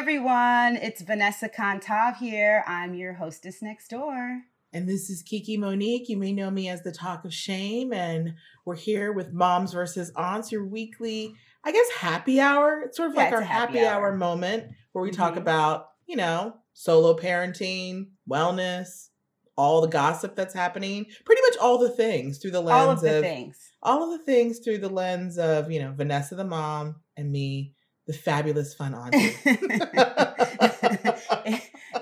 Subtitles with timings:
[0.00, 2.62] everyone, it's Vanessa Kantav here.
[2.66, 4.42] I'm your hostess next door.
[4.74, 6.10] And this is Kiki Monique.
[6.10, 7.94] You may know me as the Talk of Shame.
[7.94, 8.34] And
[8.66, 11.32] we're here with Moms versus Aunts, your weekly,
[11.64, 12.82] I guess, happy hour.
[12.84, 14.08] It's sort of Yeah, like our happy happy, hour.
[14.10, 14.16] hour.
[14.18, 15.38] moment where we talk Mhm.
[15.38, 19.08] about, you know, solo parenting, wellness,
[19.56, 23.00] all the gossip that's happening, pretty much all the things through the lens All of
[23.00, 23.56] the things.
[23.82, 27.72] all of the things through the lens of, you know, Vanessa the mom and me,
[28.06, 29.36] the fabulous fun auntie.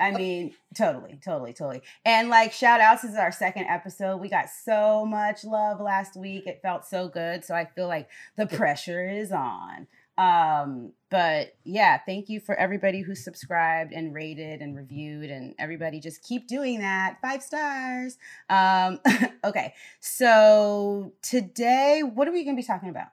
[0.00, 1.82] I mean, totally, totally, totally.
[2.04, 4.18] And like shout outs, this is our second episode.
[4.18, 6.46] We got so much love last week.
[6.46, 7.44] It felt so good.
[7.44, 9.86] So I feel like the pressure is on.
[10.16, 16.00] Um, but yeah, thank you for everybody who subscribed and rated and reviewed and everybody
[16.00, 17.18] just keep doing that.
[17.20, 18.16] Five stars.
[18.48, 19.00] Um,
[19.44, 19.74] okay.
[20.00, 23.08] So today, what are we gonna be talking about?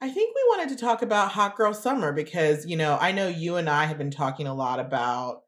[0.00, 3.28] I think we wanted to talk about Hot Girl Summer because, you know, I know
[3.28, 5.42] you and I have been talking a lot about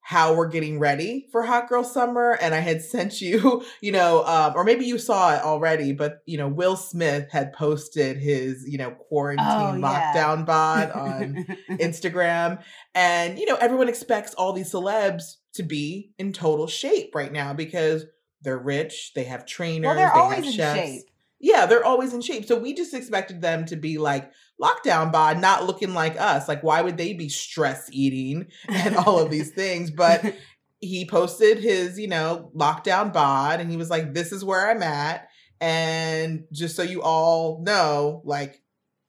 [0.00, 2.36] how we're getting ready for Hot Girl Summer.
[2.40, 6.18] And I had sent you, you know, um, or maybe you saw it already, but,
[6.26, 10.12] you know, Will Smith had posted his, you know, quarantine Oh, yeah.
[10.14, 12.62] lockdown bod on Instagram.
[12.94, 17.54] And, you know, everyone expects all these celebs to be in total shape right now
[17.54, 18.04] because
[18.42, 20.78] they're rich, they have trainers, well, they're they always have in chefs.
[20.80, 21.02] shape.
[21.44, 22.46] Yeah, they're always in shape.
[22.46, 26.48] So we just expected them to be like lockdown bod, not looking like us.
[26.48, 29.90] Like, why would they be stress eating and all of these things?
[29.90, 30.34] But
[30.80, 34.82] he posted his, you know, lockdown bod and he was like, this is where I'm
[34.82, 35.28] at.
[35.60, 38.62] And just so you all know, like,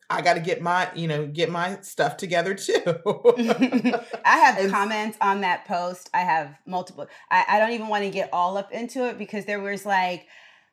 [0.09, 2.81] I got to get my, you know, get my stuff together too.
[4.25, 6.09] I have And- comments on that post.
[6.13, 7.07] I have multiple.
[7.31, 10.27] I, I don't even want to get all up into it because there was like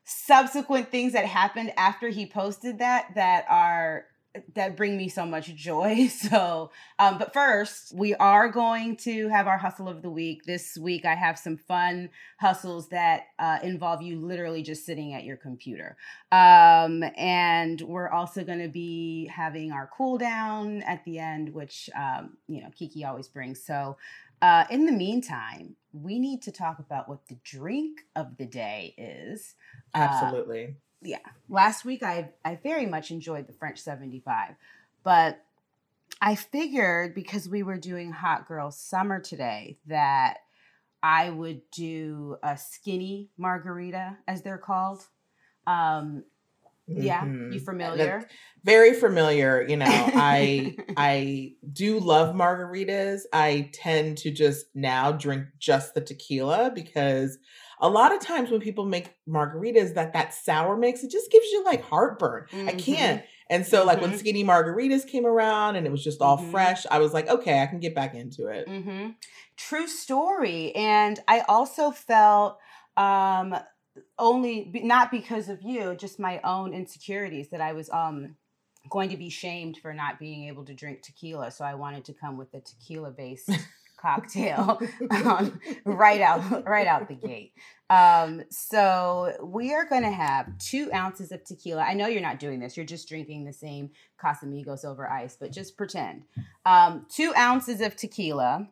[0.05, 4.06] subsequent things that happened after he posted that that are
[4.55, 6.08] that bring me so much joy.
[6.22, 10.45] So, um, but first, we are going to have our hustle of the week.
[10.45, 15.24] This week, I have some fun hustles that uh, involve you literally just sitting at
[15.24, 15.96] your computer.
[16.30, 21.91] Um, and we're also going to be having our cool down at the end, which,
[21.96, 23.62] um, you know, Kiki always brings.
[23.64, 23.96] So,
[24.42, 28.95] uh, in the meantime, we need to talk about what the drink of the day
[28.98, 29.55] is.
[29.95, 30.75] Uh, Absolutely.
[31.03, 34.55] yeah last week i i very much enjoyed the french 75
[35.03, 35.45] but
[36.20, 40.39] i figured because we were doing hot girl summer today that
[41.03, 45.07] i would do a skinny margarita as they're called
[45.67, 46.24] um
[46.97, 47.53] yeah Mhm.
[47.53, 48.29] you familiar
[48.64, 55.47] very familiar you know i i do love margaritas i tend to just now drink
[55.58, 57.39] just the tequila because
[57.80, 61.47] a lot of times when people make margaritas that that sour mix it just gives
[61.51, 62.79] you like heartburn i Mhm.
[62.79, 64.19] can't and so like when Mhm.
[64.19, 66.51] skinny margaritas came around and it was just all Mhm.
[66.51, 69.11] fresh i was like okay i can get back into it hmm
[69.57, 70.74] True story.
[70.74, 72.59] And I also felt
[72.97, 73.55] um
[74.22, 78.36] only be- not because of you, just my own insecurities that I was um
[78.88, 81.50] going to be shamed for not being able to drink tequila.
[81.50, 83.50] So I wanted to come with a tequila based
[83.96, 84.80] cocktail
[85.11, 87.52] um, right out right out the gate.
[87.90, 91.82] Um, so we are going to have two ounces of tequila.
[91.82, 93.90] I know you're not doing this; you're just drinking the same
[94.22, 96.22] Casamigos over ice, but just pretend.
[96.64, 98.68] Um, two ounces of tequila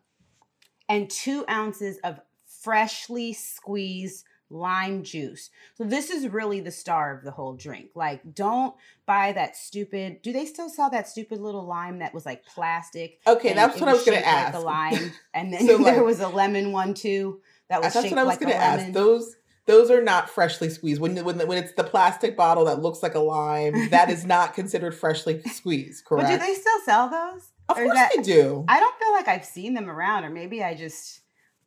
[0.88, 5.48] and two ounces of freshly squeezed lime juice.
[5.76, 7.90] So this is really the star of the whole drink.
[7.94, 8.74] Like, don't
[9.06, 10.22] buy that stupid.
[10.22, 13.20] Do they still sell that stupid little lime that was like plastic?
[13.26, 15.96] okay that's what i was going to ask Like a lime, and then So, there
[15.96, 18.52] like- was a lemon one too that was that's shaped what i was like going
[18.52, 22.64] to ask those those are not freshly squeezed when, when when it's the plastic bottle
[22.64, 26.54] that looks like a lime that is not considered freshly squeezed correct but do they
[26.54, 27.50] still sell those?
[27.68, 28.64] Of course that- they do.
[28.66, 31.20] I don't feel like I've seen them around, or maybe I just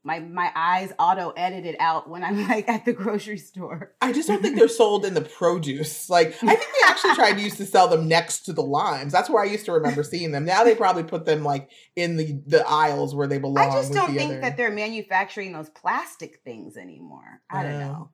[0.05, 3.93] my my eyes auto edited out when I'm like at the grocery store.
[4.01, 6.09] I just don't think they're sold in the produce.
[6.09, 9.13] Like I think they actually tried to used to sell them next to the limes.
[9.13, 10.45] That's where I used to remember seeing them.
[10.45, 13.69] Now they probably put them like in the the aisles where they belong.
[13.69, 17.41] I just don't think other- that they're manufacturing those plastic things anymore.
[17.49, 17.79] I don't Oh.
[17.79, 18.09] know.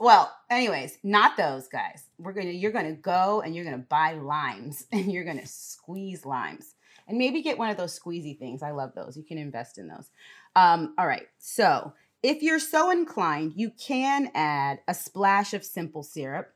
[0.00, 2.04] Well, anyways, not those guys.
[2.18, 6.74] We're gonna you're gonna go and you're gonna buy limes and you're gonna squeeze limes.
[7.06, 8.62] And maybe get one of those squeezy things.
[8.62, 9.14] I love those.
[9.16, 10.08] You can invest in those.
[10.56, 11.26] Um, all right.
[11.38, 11.92] So
[12.22, 16.54] if you're so inclined, you can add a splash of simple syrup,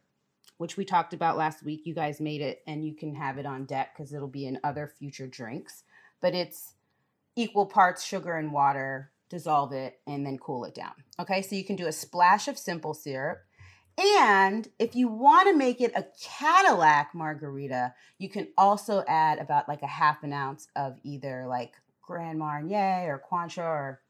[0.56, 1.82] which we talked about last week.
[1.84, 4.60] You guys made it and you can have it on deck because it'll be in
[4.64, 5.84] other future drinks.
[6.20, 6.74] But it's
[7.36, 10.92] equal parts sugar and water, dissolve it, and then cool it down.
[11.20, 13.40] Okay, so you can do a splash of simple syrup.
[13.98, 19.68] And if you want to make it a Cadillac margarita, you can also add about
[19.68, 21.72] like a half an ounce of either like
[22.08, 24.00] Grand Marnier or Cointreau, or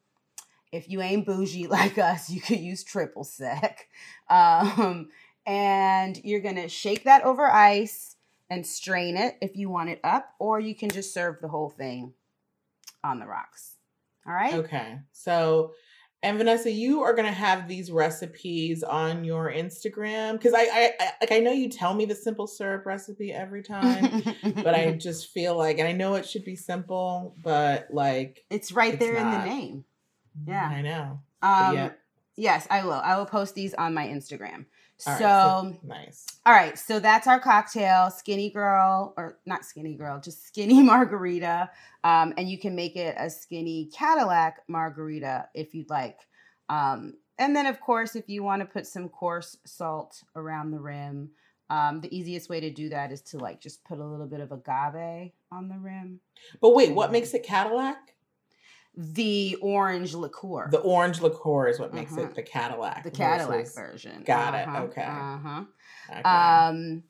[0.73, 3.89] if you ain't bougie like us, you could use triple sec.
[4.31, 5.09] Um,
[5.47, 8.17] and you're gonna shake that over ice
[8.51, 11.71] and strain it if you want it up, or you can just serve the whole
[11.71, 12.13] thing
[13.03, 13.77] on the rocks.
[14.27, 14.53] All right.
[14.53, 14.99] Okay.
[15.13, 15.73] So,
[16.23, 21.11] and Vanessa, you are gonna have these recipes on your Instagram because I, I, I,
[21.21, 25.31] like I know you tell me the simple syrup recipe every time, but I just
[25.31, 29.17] feel like, and I know it should be simple, but like it's right it's there
[29.17, 29.85] in the name.
[30.47, 30.69] Yeah.
[30.69, 31.21] I know.
[31.43, 31.91] Um, yeah.
[32.37, 32.93] Yes, I will.
[32.93, 34.67] I will post these on my Instagram.
[35.07, 36.27] All right, so, nice.
[36.45, 41.71] all right, so that's our cocktail, skinny girl, or not skinny girl, just skinny margarita.
[42.03, 46.27] Um, and you can make it a skinny Cadillac margarita if you'd like.
[46.69, 50.81] Um, and then, of course, if you want to put some coarse salt around the
[50.81, 51.31] rim,
[51.71, 54.41] um, the easiest way to do that is to like just put a little bit
[54.41, 56.21] of agave on the rim.
[56.61, 58.15] But wait, what makes it Cadillac?
[59.01, 60.69] The orange liqueur.
[60.73, 62.25] The orange liqueur is what makes Mhm.
[62.31, 63.05] it the Cadillac.
[63.05, 64.25] the Cadillac versus- version.
[64.25, 65.03] Got it, Uh-huh, okay.
[65.05, 65.65] Uh-huh.
[66.11, 66.23] Okay.
[66.23, 67.05] Um,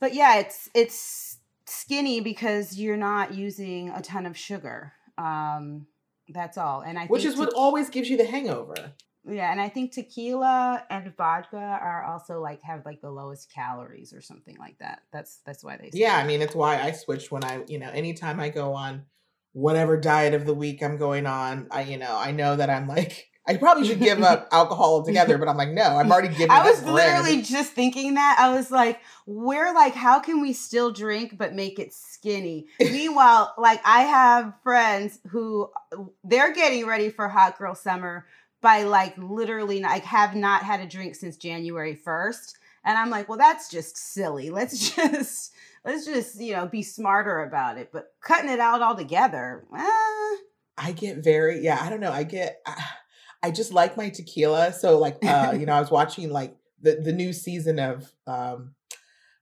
[0.00, 4.92] but yeah, it's it's skinny because you're not using a ton of sugar.
[5.18, 5.86] Um,
[6.28, 6.80] that's all.
[6.80, 8.92] And I Which is what te- always gives you the hangover.
[9.24, 14.12] yeah, and I think tequila and vodka are also like have like the lowest calories
[14.12, 15.02] or something like that.
[15.12, 17.90] That's that's why they Yeah, I mean, it's why I switched when I, you know,
[17.90, 19.04] anytime I go on
[19.52, 22.86] whatever diet of the week I'm going on, I, you know, I know that I'm
[22.86, 26.50] like, I probably should give up alcohol altogether, but I'm like, no, I'm already giving
[26.50, 26.64] up.
[26.64, 26.94] I was bread.
[26.94, 28.36] literally just thinking that.
[28.38, 32.66] I was like, we're like, how can we still drink but make it skinny?
[32.80, 35.70] Meanwhile, like I have friends who
[36.22, 38.26] they're getting ready for hot girl summer
[38.60, 42.54] by like literally like have not had a drink since January 1st.
[42.84, 44.50] And I'm like, well, that's just silly.
[44.50, 45.52] Let's just
[45.84, 47.90] let's just, you know, be smarter about it.
[47.92, 50.36] But cutting it out altogether, eh,
[50.78, 52.12] I get very, yeah, I don't know.
[52.12, 52.84] I get, I,
[53.42, 54.72] I just like my tequila.
[54.72, 58.74] So, like, uh, you know, I was watching like the, the new season of um,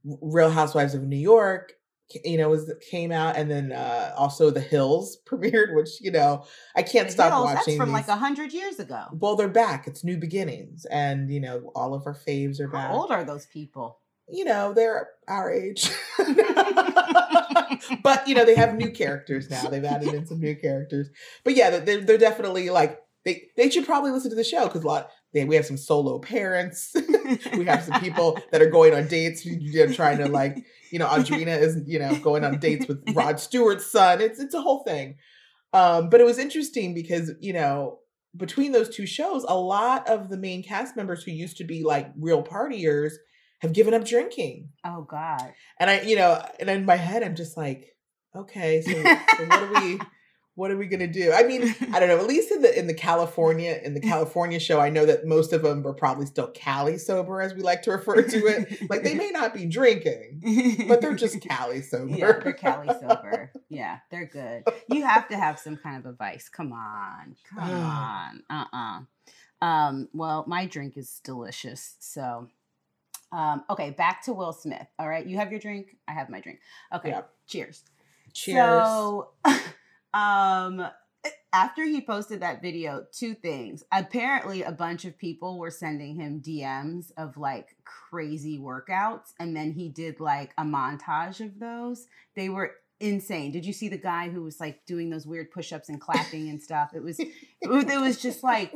[0.05, 1.73] Real Housewives of New York,
[2.25, 6.45] you know, was came out, and then uh, also The Hills premiered, which, you know,
[6.75, 7.57] I can't the stop Hills, watching.
[7.57, 7.95] that's from these.
[7.95, 9.05] like a hundred years ago.
[9.13, 9.87] well, they're back.
[9.87, 10.87] It's new beginnings.
[10.87, 12.89] And, you know, all of our faves are back.
[12.91, 13.99] How old are those people?
[14.31, 15.91] You know, they're our age.
[18.03, 19.63] but you know, they have new characters now.
[19.69, 21.09] They've added in some new characters.
[21.45, 24.85] But yeah, they're they're definitely like they they should probably listen to the show because
[24.85, 26.95] a lot they, we have some solo parents.
[27.57, 29.45] we have some people that are going on dates.
[29.45, 33.03] You know, trying to like you know, Audrina is you know going on dates with
[33.15, 34.21] Rod Stewart's son.
[34.21, 35.17] It's it's a whole thing.
[35.73, 37.99] Um, but it was interesting because you know
[38.37, 41.83] between those two shows, a lot of the main cast members who used to be
[41.83, 43.13] like real partiers
[43.59, 44.71] have given up drinking.
[44.85, 45.53] Oh God.
[45.79, 47.97] And I, you know, and in my head, I'm just like,
[48.35, 50.01] okay, so, so what are we,
[50.55, 51.33] what are we gonna do?
[51.33, 51.63] I mean,
[51.93, 52.19] I don't know.
[52.19, 55.53] At least in the in the California in the California show, I know that most
[55.53, 58.91] of them are probably still Cali sober, as we like to refer to it.
[58.91, 62.13] Like they may not be drinking, but they're just Cali sober.
[62.13, 63.53] yeah, they're Cali sober.
[63.69, 64.65] Yeah, they're good.
[64.91, 66.49] You have to have some kind of a vice.
[66.49, 68.43] Come on, come on.
[68.51, 70.09] Uh uh Um.
[70.13, 71.97] Well, my drink is delicious.
[72.01, 72.49] So,
[73.33, 73.65] um.
[73.71, 74.87] Okay, back to Will Smith.
[74.99, 75.97] All right, you have your drink.
[76.07, 76.61] I have my drink.
[76.95, 77.15] Okay.
[77.47, 77.83] Cheers.
[78.33, 78.57] Cheers.
[78.57, 79.31] So,
[80.15, 80.87] um,
[81.53, 83.83] after he posted that video, two things.
[83.93, 89.73] Apparently, a bunch of people were sending him DMs of like crazy workouts, and then
[89.73, 92.07] he did like a montage of those.
[92.35, 93.53] They were insane.
[93.53, 96.63] Did you see the guy who was like doing those weird push-ups and clapping and
[96.63, 96.91] stuff?
[96.95, 97.29] It was, it
[97.69, 98.75] was, it was just like,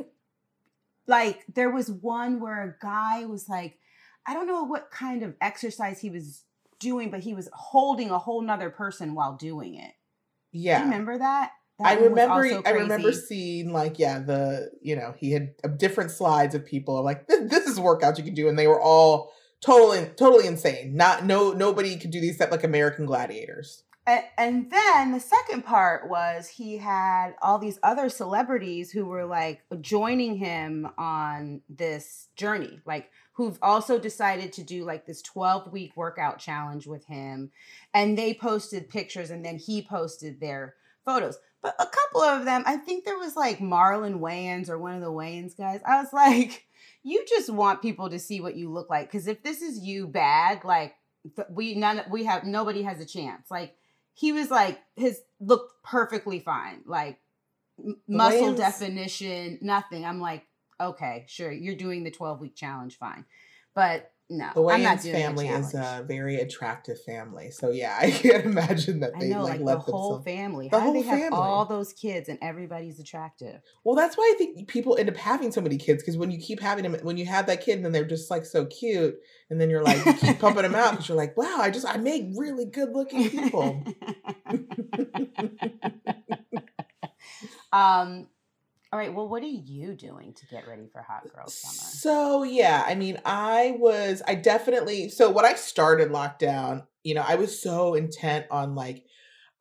[1.07, 3.77] like there was one where a guy was like,
[4.27, 6.43] I don't know what kind of exercise he was
[6.79, 9.91] doing, but he was holding a whole nother person while doing it.
[10.51, 10.79] Yeah.
[10.79, 11.51] Do you remember that?
[11.79, 12.61] That I remember.
[12.65, 17.03] I remember seeing like yeah the you know he had uh, different slides of people
[17.03, 20.95] like this, this is workouts you can do and they were all totally totally insane.
[20.95, 23.83] Not no nobody could do these except like American gladiators.
[24.05, 29.25] And, and then the second part was he had all these other celebrities who were
[29.25, 35.71] like joining him on this journey, like who've also decided to do like this 12
[35.71, 37.51] week workout challenge with him.
[37.93, 40.75] And they posted pictures and then he posted their
[41.05, 41.37] photos.
[41.61, 45.01] But a couple of them, I think there was like Marlon Wayans or one of
[45.01, 45.81] the Wayans guys.
[45.85, 46.65] I was like,
[47.03, 49.11] you just want people to see what you look like.
[49.11, 50.95] Cause if this is you bad, like
[51.49, 53.49] we none we have nobody has a chance.
[53.49, 53.75] Like
[54.13, 57.19] he was like his looked perfectly fine like
[58.07, 60.45] muscle Wayans- definition nothing i'm like
[60.83, 63.25] okay sure you're doing the 12 week challenge fine
[63.75, 67.51] But no, The I'm not Wayans doing family is a very attractive family.
[67.51, 70.25] So yeah, I can't imagine that they know, like, like, the whole themselves.
[70.25, 70.69] family.
[70.69, 71.37] The How do they whole have family.
[71.37, 73.61] all those kids and everybody's attractive?
[73.83, 76.39] Well, that's why I think people end up having so many kids because when you
[76.39, 79.15] keep having them, when you have that kid, and then they're just like so cute,
[79.49, 81.85] and then you're like you keep pumping them out because you're like, wow, I just
[81.85, 83.83] I make really good looking people.
[87.71, 88.27] um.
[88.93, 89.11] All right.
[89.11, 91.89] Well, what are you doing to get ready for Hot Girl Summer?
[91.89, 95.09] So yeah, I mean, I was, I definitely.
[95.09, 99.03] So when I started lockdown, you know, I was so intent on like,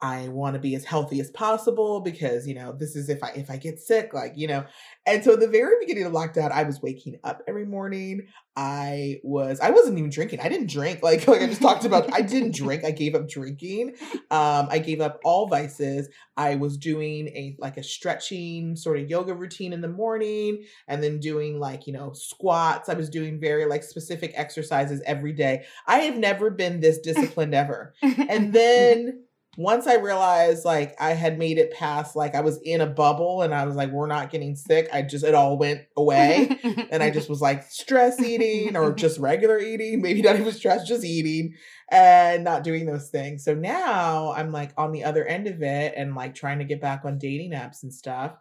[0.03, 3.29] I want to be as healthy as possible because you know this is if I
[3.37, 4.65] if I get sick, like you know.
[5.07, 8.27] And so the very beginning of lockdown, I was waking up every morning.
[8.55, 10.41] I was, I wasn't even drinking.
[10.41, 12.13] I didn't drink like like I just talked about.
[12.13, 12.85] I didn't drink.
[12.85, 13.95] I gave up drinking.
[14.33, 16.09] Um, I gave up all vices.
[16.37, 21.01] I was doing a like a stretching sort of yoga routine in the morning and
[21.01, 22.89] then doing like, you know, squats.
[22.89, 25.65] I was doing very like specific exercises every day.
[25.87, 27.95] I have never been this disciplined ever.
[28.33, 29.25] And then
[29.59, 33.43] once I realized like I had made it past like I was in a bubble
[33.43, 36.59] and I was like, we're not getting sick, I just it all went away.
[36.91, 40.89] And I just was like stress eating or just regular eating, maybe not even stress,
[40.89, 41.55] just eating
[41.91, 43.45] and not doing those things.
[43.45, 46.81] So now I'm like on the other end of it and like trying to get
[46.81, 48.33] back on dating apps and stuff.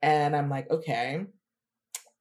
[0.00, 1.26] And I'm like, okay,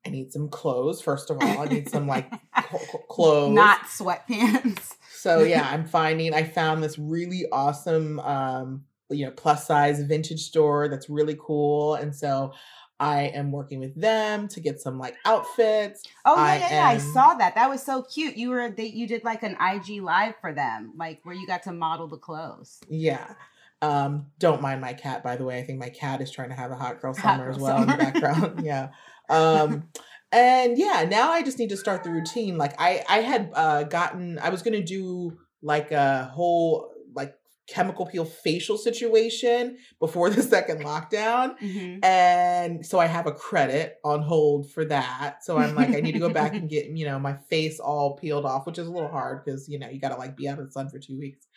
[0.06, 1.02] I need some clothes.
[1.02, 3.56] First of all, I need some like cl- cl- clothes.
[3.56, 4.96] not sweatpants.
[5.24, 10.42] So yeah, I'm finding I found this really awesome um you know plus size vintage
[10.42, 12.54] store that's really cool and so
[13.00, 16.04] I am working with them to get some like outfits.
[16.26, 16.88] Oh yeah, I yeah, yeah.
[16.88, 17.56] I am- saw that.
[17.56, 18.36] That was so cute.
[18.38, 21.64] You were they, you did like an IG live for them, like where you got
[21.64, 22.80] to model the clothes.
[22.90, 23.34] Yeah.
[23.82, 25.60] Um don't mind my cat by the way.
[25.60, 27.66] I think my cat is trying to have a hot girl Hot summer as girl
[27.66, 28.62] well in the background.
[28.66, 28.90] yeah.
[29.30, 29.90] Um
[30.34, 32.58] and yeah, now I just need to start the routine.
[32.58, 37.36] Like I I had uh gotten I was to do like a whole like
[37.68, 42.04] chemical peel facial situation before the second lockdown Mhm.
[42.04, 45.44] and so I have a credit on hold for that.
[45.46, 48.18] So I'm like, I need to go back and get, you know, my face all
[48.18, 50.50] peeled off, which is a little hard because, you know, you got to like be
[50.50, 51.48] out of the sun for two weeks.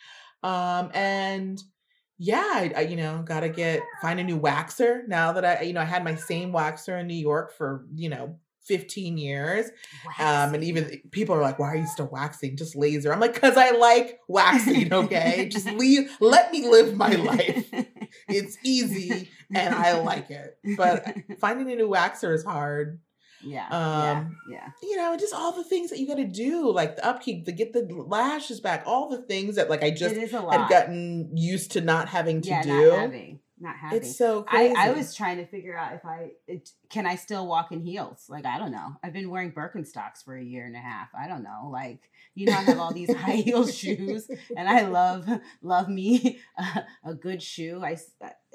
[0.43, 1.61] Um, and
[2.17, 5.61] yeah, I, I, you know, got to get, find a new waxer now that I,
[5.63, 9.65] you know, I had my same waxer in New York for, you know, 15 years.
[10.19, 12.57] Um, and even people are like, why are you still waxing?
[12.57, 13.11] Just laser.
[13.13, 15.49] I'm like, because I like waxing, okay?
[15.51, 17.71] Just leave, let me live my life.
[18.29, 20.57] It's easy and I like it.
[20.77, 21.05] But
[21.39, 22.99] finding a new waxer is hard.
[23.43, 26.95] yeah, um, yeah, You know, just all the things that you got to do, like
[26.95, 30.23] the upkeep, to get the lashes back, all the things that like I just it
[30.23, 32.89] is a had gotten used to not having to yeah, do.
[32.91, 33.97] having, not having.
[33.97, 34.75] It's so I, crazy.
[34.75, 38.25] I was trying to figure out if I it, can I still walk in heels.
[38.29, 38.95] Like I don't know.
[39.03, 41.09] I've been wearing Birkenstocks for a year and a half.
[41.19, 41.69] I don't know.
[41.71, 45.27] Like you know, I have all these high heel shoes, and I love
[45.61, 47.81] love me a, a good shoe.
[47.83, 47.97] I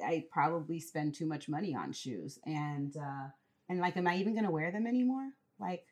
[0.04, 3.28] I probably spend too much money on shoes, and uh
[3.68, 5.30] and like, am I even gonna wear them anymore?
[5.59, 5.85] Like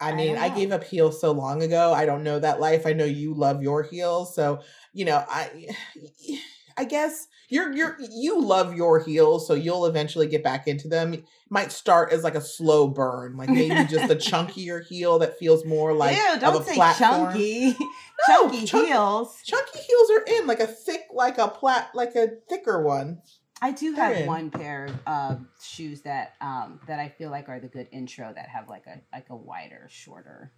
[0.00, 1.92] I I mean, don't I, gave up heels so long ago.
[1.92, 2.86] I don't know that life.
[2.86, 4.60] I know you love your heels, so
[4.92, 5.68] you know, I
[6.76, 11.14] I guess you're you're you love your heels, so you'll eventually get back into them.
[11.14, 15.38] It might start as like a slow burn, like maybe just a chunkier heel that
[15.38, 17.32] feels more like ew, don't a say platform.
[17.32, 17.76] chunky,
[18.28, 19.36] No, chunky chunk- heels.
[19.44, 23.20] Chunky heels are in like a thick, like a plat, like a thicker one.
[23.60, 24.26] I do They're have in.
[24.26, 28.48] one pair of shoes that um that I feel like are the good intro that
[28.48, 30.50] have like a like a wider, shorter.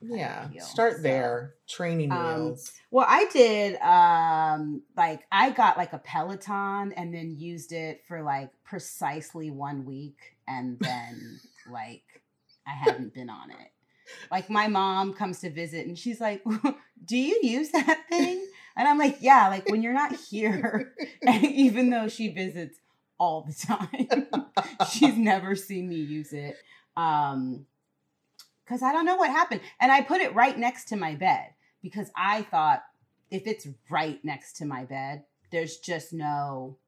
[0.00, 1.02] Yeah, heel, start so.
[1.02, 1.54] there.
[1.68, 2.72] Training Um, wheels.
[2.90, 8.22] Well, I did um like I got like a Peloton and then used it for
[8.22, 11.40] like precisely one week and then
[11.70, 12.04] like
[12.66, 13.72] I haven't been on it.
[14.30, 16.42] Like my mom comes to visit and she's like,
[17.04, 20.94] "Do you use that thing?" And I'm like, "Yeah, like when you're not here."
[21.42, 22.78] even though she visits
[23.18, 24.26] all the time.
[24.90, 26.56] She's never seen me use it.
[26.96, 27.66] Um
[28.68, 29.60] cuz I don't know what happened.
[29.80, 32.82] And I put it right next to my bed because I thought
[33.30, 36.78] if it's right next to my bed, there's just no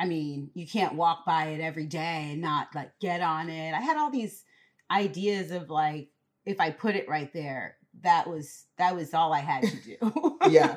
[0.00, 3.74] I mean, you can't walk by it every day and not like get on it.
[3.74, 4.44] I had all these
[4.90, 6.10] ideas of like
[6.46, 10.38] if I put it right there, that was that was all I had to do.
[10.48, 10.76] Yeah.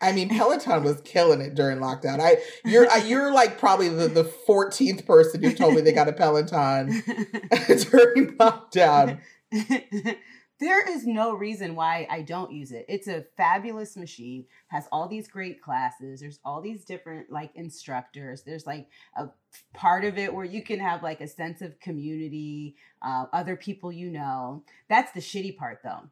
[0.00, 2.20] I mean, Peloton was killing it during lockdown.
[2.20, 2.36] I
[2.66, 6.12] you're I, you're like probably the the fourteenth person who told me they got a
[6.12, 9.20] Peloton during lockdown.
[10.60, 12.86] there is no reason why I don't use it.
[12.88, 16.20] It's a fabulous machine, has all these great classes.
[16.20, 18.42] There's all these different like instructors.
[18.42, 19.28] There's like a
[19.74, 23.90] part of it where you can have like a sense of community, uh, other people
[23.92, 24.64] you know.
[24.88, 26.08] That's the shitty part though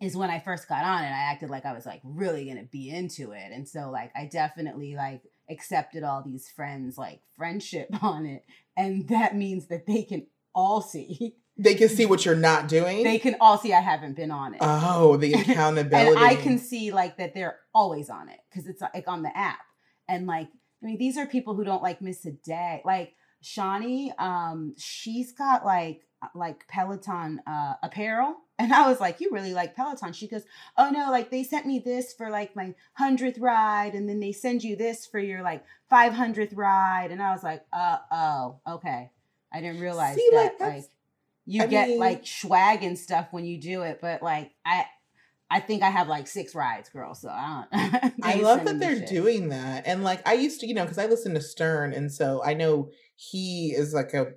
[0.00, 2.64] is when I first got on and I acted like I was like really gonna
[2.64, 3.52] be into it.
[3.52, 8.44] And so like I definitely like accepted all these friends like friendship on it.
[8.76, 11.36] And that means that they can all see.
[11.58, 13.02] They can see what you're not doing.
[13.02, 14.58] They can all see I haven't been on it.
[14.60, 16.16] Oh, the accountability.
[16.16, 19.36] and I can see like that they're always on it because it's like on the
[19.36, 19.60] app.
[20.08, 20.48] And like,
[20.82, 22.82] I mean, these are people who don't like miss a day.
[22.84, 26.02] Like Shawnee, um, she's got like
[26.34, 28.36] like Peloton uh, apparel.
[28.58, 30.14] And I was like, You really like Peloton?
[30.14, 30.44] She goes,
[30.78, 34.32] Oh no, like they sent me this for like my hundredth ride, and then they
[34.32, 37.10] send you this for your like 500th ride.
[37.10, 39.10] And I was like, Uh oh, okay.
[39.52, 40.58] I didn't realize See, that.
[40.58, 40.84] Like, like
[41.46, 44.86] you I get mean, like swag and stuff when you do it, but like I
[45.48, 47.14] I think I have like six rides, girl.
[47.14, 48.14] So I don't.
[48.22, 49.08] I love that they're shit.
[49.08, 49.86] doing that.
[49.86, 52.54] And like I used to, you know, because I listen to Stern, and so I
[52.54, 54.32] know he is like a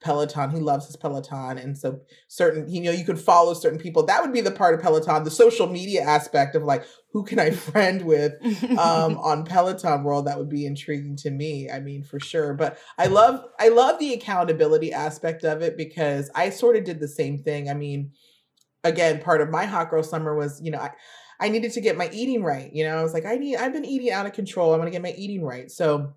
[0.00, 0.50] Peloton.
[0.50, 1.58] He loves his Peloton.
[1.58, 4.04] And so certain, you know, you could follow certain people.
[4.04, 7.38] That would be the part of Peloton, the social media aspect of like, who can
[7.38, 8.34] I friend with
[8.78, 10.26] um, on Peloton world?
[10.26, 11.70] That would be intriguing to me.
[11.70, 12.54] I mean, for sure.
[12.54, 17.00] But I love, I love the accountability aspect of it because I sort of did
[17.00, 17.70] the same thing.
[17.70, 18.12] I mean,
[18.84, 20.90] again, part of my hot girl summer was, you know, I,
[21.40, 22.70] I needed to get my eating right.
[22.72, 24.72] You know, I was like, I need, I've been eating out of control.
[24.72, 25.70] I'm going to get my eating right.
[25.70, 26.14] So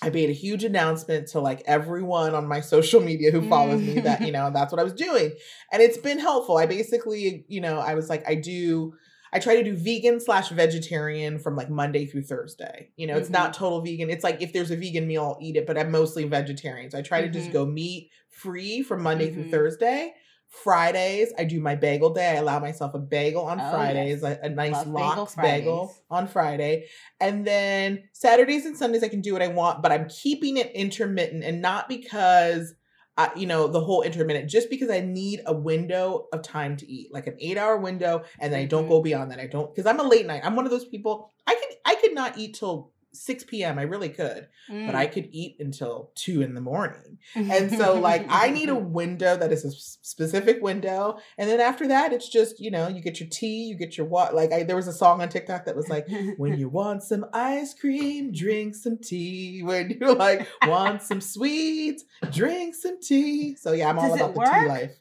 [0.00, 4.00] I made a huge announcement to like everyone on my social media who follows me
[4.00, 5.32] that, you know, that's what I was doing.
[5.72, 6.56] And it's been helpful.
[6.56, 8.94] I basically, you know, I was like, I do,
[9.32, 12.90] I try to do vegan slash vegetarian from like Monday through Thursday.
[12.96, 13.22] You know, mm-hmm.
[13.22, 13.64] it's not mm-hmm.
[13.64, 14.08] total vegan.
[14.08, 16.90] It's like if there's a vegan meal, I'll eat it, but I'm mostly vegetarian.
[16.90, 17.32] So I try mm-hmm.
[17.32, 19.42] to just go meat free from Monday mm-hmm.
[19.42, 20.14] through Thursday.
[20.48, 22.30] Fridays, I do my bagel day.
[22.30, 24.38] I allow myself a bagel on oh, Fridays, yes.
[24.42, 26.86] a, a, nice lox bagel, bagel, on Friday.
[27.20, 30.72] And then Saturdays and Sundays, I can do what I want, but I'm keeping it
[30.72, 32.74] intermittent and not because,
[33.18, 36.90] I, you know, the whole intermittent, just because I need a window of time to
[36.90, 38.24] eat, like an eight hour window.
[38.40, 38.92] And then I don't mm-hmm.
[38.92, 39.40] go beyond that.
[39.40, 40.40] I don't, because I'm a late night.
[40.44, 43.78] I'm one of those people, I could, I could not eat till 6 p.m.
[43.78, 44.86] I really could, mm.
[44.86, 45.12] but I mm.
[45.12, 47.18] could eat until 2 in the morning.
[47.34, 51.18] And so, like, I need a window that is a specific window.
[51.38, 54.06] And then after that, it's just, you know, you get your tea, you get your
[54.06, 54.34] water.
[54.34, 57.24] Like, I, there was a song on TikTok that was like, when you want some
[57.32, 59.62] ice cream, drink some tea.
[59.62, 63.56] When you like want some sweets, drink some tea.
[63.56, 64.92] So, yeah, I'm all Does about the tea life.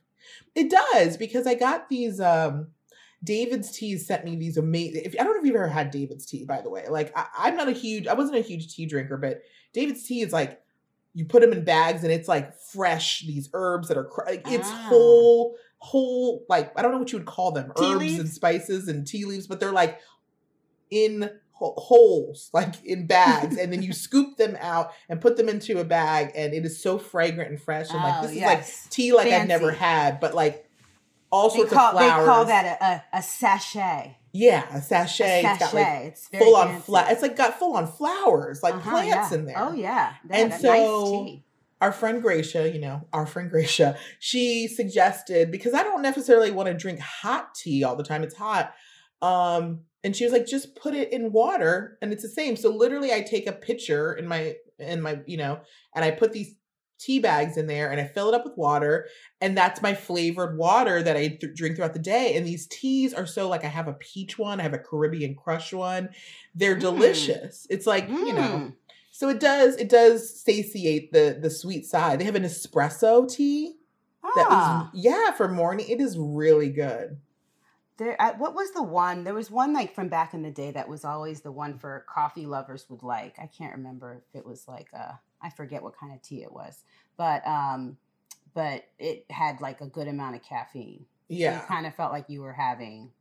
[0.56, 2.70] It does because I got these, um,
[3.27, 5.01] David's Tea sent me these amazing.
[5.03, 6.85] If I don't know if you've ever had David's Tea, by the way.
[6.89, 9.41] Like I, am not a huge, I wasn't a huge tea drinker, but
[9.73, 10.61] David's Tea is like
[11.13, 13.25] you put them in bags and it's like fresh.
[13.27, 14.85] These herbs that are like it's ah.
[14.87, 18.19] whole, whole like I don't know what you would call them, tea herbs leaves?
[18.19, 19.99] and spices and tea leaves, but they're like
[20.89, 25.79] in holes like in bags and then you scoop them out and put them into
[25.79, 28.69] a bag and it is so fragrant and fresh and like oh, this yes.
[28.69, 29.41] is like tea like Fancy.
[29.41, 30.66] I've never had but like
[31.38, 32.21] all sorts call, of flowers.
[32.21, 34.17] They call that a, a, a sachet.
[34.34, 35.39] Yeah, a sachet.
[35.39, 35.50] A sachet.
[35.52, 37.12] It's got like it's full on flat.
[37.12, 39.38] It's like got full on flowers, like uh-huh, plants yeah.
[39.38, 39.56] in there.
[39.58, 41.39] Oh yeah, and so nice
[41.82, 46.67] our friend Gracia, you know, our friend Gracia, she suggested because I don't necessarily want
[46.67, 48.23] to drink hot tea all the time.
[48.23, 48.73] It's hot.
[49.21, 52.56] Um, and she was like, just put it in water and it's the same.
[52.56, 55.60] So literally I take a pitcher in my in my, you know,
[55.95, 56.54] and I put these
[56.99, 59.07] tea bags in there and I fill it up with water.
[59.41, 62.36] And that's my flavored water that I th- drink throughout the day.
[62.36, 65.36] And these teas are so like I have a peach one, I have a Caribbean
[65.36, 66.10] crush one.
[66.55, 66.81] They're mm.
[66.81, 67.67] delicious.
[67.69, 68.27] It's like, mm.
[68.27, 68.73] you know, mm.
[69.12, 72.19] so it does it does satiate the the sweet side.
[72.19, 73.75] They have an espresso tea.
[74.23, 74.31] Ah.
[74.36, 74.91] That was ah.
[74.93, 75.88] yeah, for morning.
[75.89, 77.17] It is really good.
[77.97, 79.23] There, I, what was the one?
[79.23, 82.05] There was one like from back in the day that was always the one for
[82.07, 83.38] coffee lovers would like.
[83.39, 86.52] I can't remember if it was like a I forget what kind of tea it
[86.52, 86.84] was,
[87.17, 87.97] but um,
[88.54, 91.06] but it had like a good amount of caffeine.
[91.30, 93.12] Yeah, so kind of felt like you were having,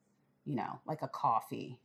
[0.45, 1.79] you know, like a coffee.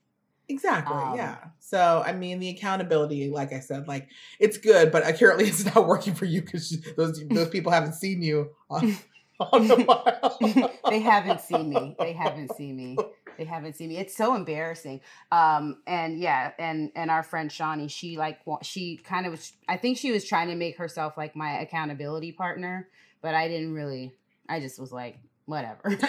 [0.51, 0.95] Exactly.
[0.95, 1.37] Um, yeah.
[1.59, 5.87] So I mean, the accountability, like I said, like it's good, but apparently it's not
[5.87, 8.97] working for you because those those people haven't seen you on,
[9.39, 11.95] on the they haven't seen me.
[11.99, 12.97] They haven't seen me.
[13.37, 13.97] They haven't seen me.
[13.97, 15.01] It's so embarrassing.
[15.31, 19.53] Um, and yeah, and and our friend Shawnee, she like she kind of was.
[19.67, 22.89] I think she was trying to make herself like my accountability partner,
[23.21, 24.13] but I didn't really.
[24.49, 25.17] I just was like,
[25.51, 25.81] whatever.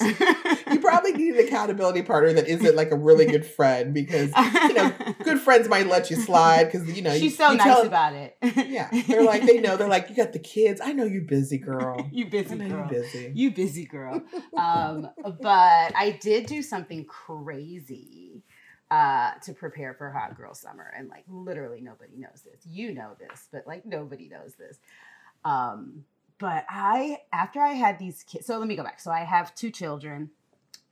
[0.70, 4.74] you probably need an accountability partner that isn't like a really good friend because you
[4.74, 7.66] know good friends might let you slide because you know she's you, so you nice
[7.66, 8.36] tell- about it.
[8.42, 10.80] Yeah, they're like they know they're like you got the kids.
[10.82, 12.08] I know you're busy, girl.
[12.10, 12.68] you busy girl.
[12.68, 13.32] you're busy.
[13.34, 14.22] You busy girl.
[14.56, 15.10] Um,
[15.40, 18.42] but I did do something crazy
[18.90, 22.66] uh, to prepare for Hot Girl Summer, and like literally nobody knows this.
[22.66, 24.78] You know this, but like nobody knows this.
[25.44, 26.04] Um,
[26.42, 28.98] but I, after I had these kids, so let me go back.
[28.98, 30.30] So I have two children,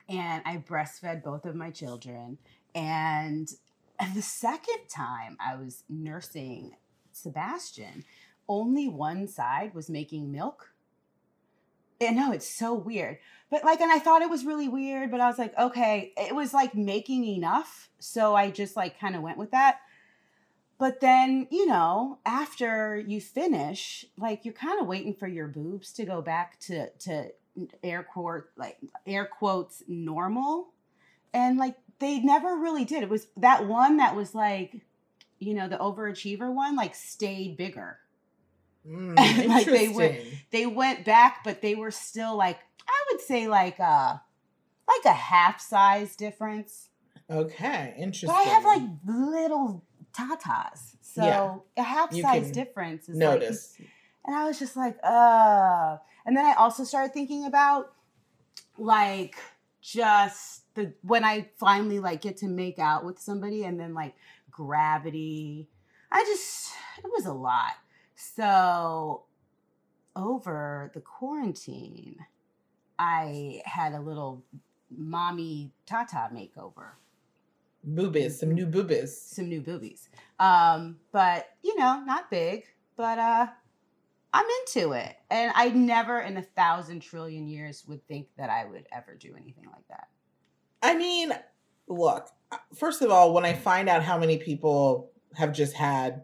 [0.07, 2.37] and I breastfed both of my children,
[2.73, 3.51] and
[4.15, 6.77] the second time I was nursing
[7.11, 8.05] Sebastian,
[8.47, 10.71] only one side was making milk.
[11.99, 13.17] And no, it's so weird.
[13.49, 16.33] But like, and I thought it was really weird, but I was like, okay, it
[16.33, 17.89] was like making enough.
[17.99, 19.81] So I just like kind of went with that.
[20.81, 25.93] But then, you know, after you finish, like you're kind of waiting for your boobs
[25.93, 27.29] to go back to to
[27.83, 30.69] air quote like air quotes normal.
[31.35, 33.03] And like they never really did.
[33.03, 34.81] It was that one that was like,
[35.37, 37.99] you know, the overachiever one, like stayed bigger
[38.89, 43.47] Mm, Like, they went- they went back, but they were still like I would say
[43.47, 44.17] like uh
[44.87, 46.89] like a half size difference.
[47.29, 48.29] Okay, interesting.
[48.29, 49.83] But I have like little
[50.13, 50.95] tatas.
[51.01, 51.57] So Yeah.
[51.77, 53.41] a half You size difference is like
[54.25, 57.93] and I was just like, uh and then I also started thinking about
[58.77, 59.35] like
[59.81, 64.15] just the when I finally like get to make out with somebody and then like
[64.49, 65.67] gravity.
[66.11, 67.73] I just it was a lot.
[68.15, 69.23] So
[70.15, 72.17] over the quarantine,
[72.99, 74.43] I had a little
[74.95, 76.91] mommy tata makeover
[77.83, 79.19] boobies, some new boobies.
[79.19, 80.09] some new boobies.
[80.39, 82.65] Um, but you know, not big,
[82.95, 83.47] but uh
[84.33, 85.15] I'm into it.
[85.29, 89.35] And I never in a thousand trillion years would think that I would ever do
[89.35, 90.07] anything like that.
[90.81, 91.33] I mean,
[91.87, 92.27] look,
[92.75, 96.23] first of all, when I find out how many people have just had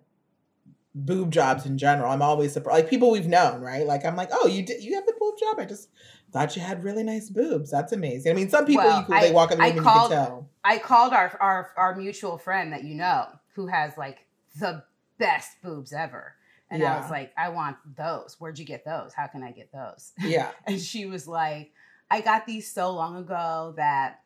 [0.95, 2.83] boob jobs in general, I'm always surprised.
[2.83, 3.85] Like people we've known, right?
[3.85, 5.59] Like I'm like, oh, you did, you have the boob job?
[5.59, 5.89] I just
[6.31, 7.71] thought you had really nice boobs.
[7.71, 8.31] That's amazing.
[8.31, 10.11] I mean, some people Well, you could, they walk in the I room and called-
[10.11, 10.49] you can tell.
[10.63, 14.25] I called our our our mutual friend that you know who has like
[14.59, 14.83] the
[15.17, 16.33] best boobs ever.
[16.69, 18.35] And I was like, I want those.
[18.39, 19.13] Where'd you get those?
[19.13, 20.11] How can I get those?
[20.19, 20.51] Yeah.
[20.67, 21.71] And she was like,
[22.11, 24.19] I got these so long ago that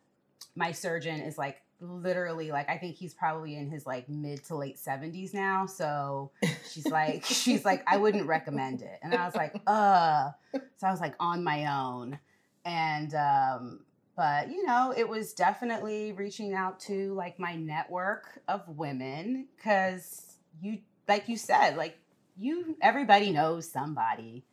[0.55, 4.55] my surgeon is like literally like I think he's probably in his like mid to
[4.55, 5.65] late 70s now.
[5.65, 6.31] So
[6.69, 8.99] she's like, she's like, I wouldn't recommend it.
[9.01, 10.31] And I was like, uh.
[10.53, 12.19] So I was like on my own.
[12.65, 13.79] And um,
[14.15, 20.37] but you know, it was definitely reaching out to like my network of women because
[20.61, 21.97] you like you said, like
[22.37, 24.45] you everybody knows somebody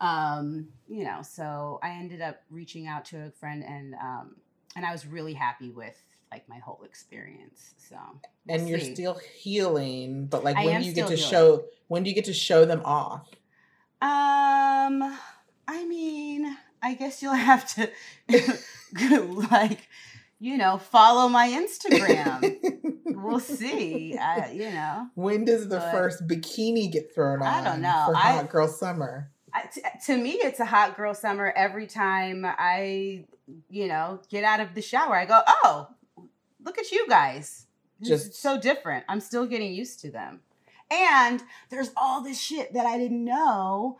[0.00, 4.34] um you know so i ended up reaching out to a friend and um
[4.74, 5.96] and i was really happy with
[6.32, 7.96] like my whole experience so
[8.46, 8.94] we'll And you're see.
[8.94, 11.30] still healing, but like I when do you get to healing.
[11.30, 13.28] show when do you get to show them off?
[14.00, 15.16] um
[15.68, 17.88] i mean i guess you'll have to
[19.50, 19.88] like
[20.40, 22.56] you know follow my instagram
[23.22, 27.46] we'll see I, you know when does the But- first bikini get thrown on?
[27.46, 28.06] I don't know.
[28.08, 29.30] For I- hot girl summer.
[29.54, 33.26] I, t- to me, it's a hot girl summer every time I,
[33.68, 35.14] you know, get out of the shower.
[35.14, 35.88] I go, oh,
[36.64, 37.66] look at you guys.
[38.02, 39.04] Just Just- so different.
[39.08, 40.40] I'm still getting used to them.
[40.90, 43.98] And there's all this shit that I didn't know.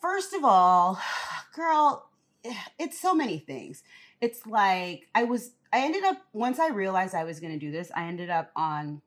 [0.00, 0.98] First of all,
[1.54, 2.08] girl,
[2.78, 3.82] it's so many things.
[4.20, 7.70] It's like I was, I ended up, once I realized I was going to do
[7.70, 9.02] this, I ended up on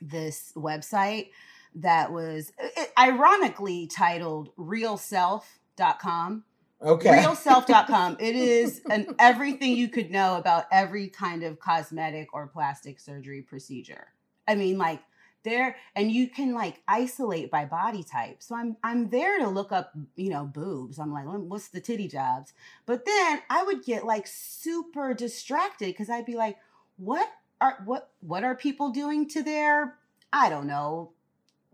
[0.00, 1.30] this website
[1.76, 2.52] that was
[2.98, 6.44] ironically titled realself.com
[6.82, 7.10] Okay.
[7.10, 13.00] realself.com it is an everything you could know about every kind of cosmetic or plastic
[13.00, 14.08] surgery procedure.
[14.46, 15.02] I mean like
[15.44, 18.42] there and you can like isolate by body type.
[18.42, 20.98] So i'm i'm there to look up you know boobs.
[20.98, 22.52] I'm like what's the titty jobs?
[22.86, 26.56] But then i would get like super distracted because i'd be like
[26.96, 27.28] what
[27.60, 29.96] are what what are people doing to their
[30.32, 31.12] i don't know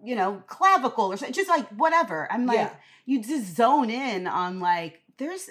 [0.05, 2.31] you know clavicle or something just like whatever.
[2.31, 2.75] I'm like yeah.
[3.07, 5.51] you just zone in on like there's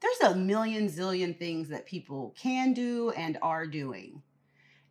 [0.00, 4.22] there's a million zillion things that people can do and are doing.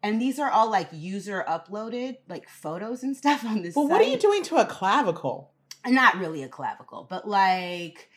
[0.02, 4.02] And these are all like user uploaded like photos and stuff on this But what
[4.02, 5.52] are you doing to a clavicle?
[5.86, 8.10] not really a clavicle but like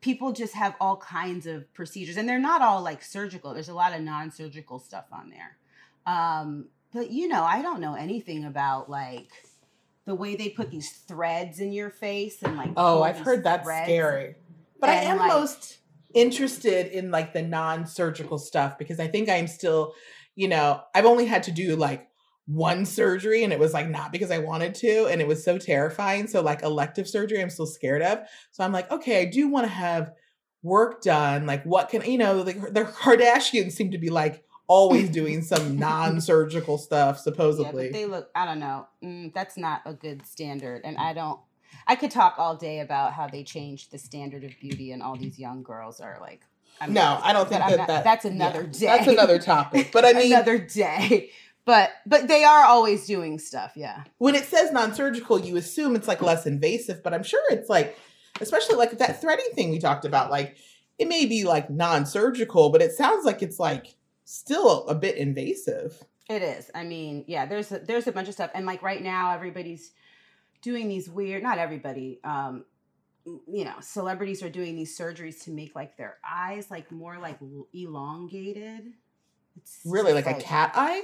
[0.00, 2.16] people just have all kinds of procedures.
[2.16, 3.54] And they're not all like surgical.
[3.54, 5.56] There's a lot of non-surgical stuff on there.
[6.04, 9.28] Um but you know i don't know anything about like
[10.04, 13.66] the way they put these threads in your face and like Oh, I've heard that's
[13.66, 14.36] scary.
[14.80, 15.78] But I am like- most
[16.14, 19.94] interested in like the non-surgical stuff because I think I'm still,
[20.34, 22.08] you know, I've only had to do like
[22.46, 25.56] one surgery and it was like not because I wanted to and it was so
[25.56, 26.26] terrifying.
[26.26, 28.20] So like elective surgery I'm still scared of.
[28.50, 30.12] So I'm like, okay, I do want to have
[30.62, 31.46] work done.
[31.46, 35.78] Like what can you know, the, the Kardashians seem to be like always doing some
[35.78, 37.86] non-surgical stuff supposedly.
[37.86, 38.86] Yeah, they look I don't know.
[39.02, 41.40] Mm, that's not a good standard and I don't
[41.86, 45.16] I could talk all day about how they changed the standard of beauty and all
[45.16, 46.42] these young girls are like
[46.80, 48.86] I'm no, I don't think that, not, that, that's another yeah, day.
[48.86, 49.90] That's another topic.
[49.92, 51.30] But I mean another day.
[51.64, 54.04] But but they are always doing stuff, yeah.
[54.18, 57.96] When it says non-surgical, you assume it's like less invasive, but I'm sure it's like
[58.40, 60.56] especially like that threading thing we talked about, like
[60.98, 63.94] it may be like non-surgical, but it sounds like it's like
[64.32, 66.02] still a bit invasive.
[66.28, 66.70] It is.
[66.74, 69.92] I mean, yeah, there's a, there's a bunch of stuff and like right now everybody's
[70.62, 72.64] doing these weird, not everybody, um,
[73.26, 77.38] you know, celebrities are doing these surgeries to make like their eyes like more like
[77.74, 78.94] elongated.
[79.56, 81.02] It's really like, like, a cat eye?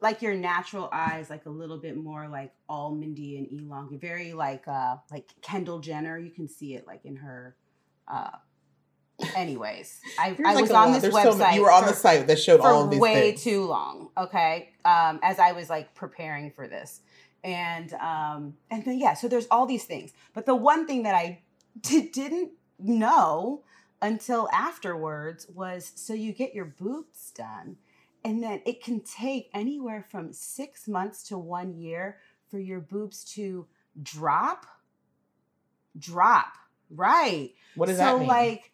[0.00, 4.68] Like your natural eyes, like a little bit more like almondy and elongated, very like
[4.68, 6.16] uh like Kendall Jenner.
[6.16, 7.56] You can see it like in her
[8.06, 8.30] uh
[9.36, 11.38] anyways, I, I like was on this website.
[11.38, 13.42] So you were on for, the site that showed all of these way things.
[13.42, 14.10] too long.
[14.16, 17.00] Okay, um, as I was like preparing for this,
[17.42, 21.14] and um and then yeah so there's all these things but the one thing that
[21.14, 21.40] i
[21.80, 23.62] d- didn't know
[24.02, 27.76] until afterwards was so you get your boobs done
[28.24, 32.18] and then it can take anywhere from six months to one year
[32.50, 33.66] for your boobs to
[34.02, 34.66] drop
[35.98, 36.54] drop
[36.90, 38.72] right what does so that mean like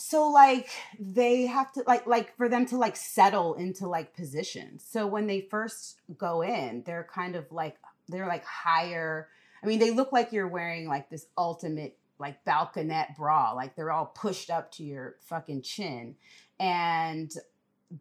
[0.00, 4.84] so like they have to like like for them to like settle into like positions
[4.88, 7.76] so when they first go in they're kind of like
[8.10, 9.28] they're like higher.
[9.62, 13.92] I mean, they look like you're wearing like this ultimate like balconette bra, like they're
[13.92, 16.16] all pushed up to your fucking chin.
[16.58, 17.32] And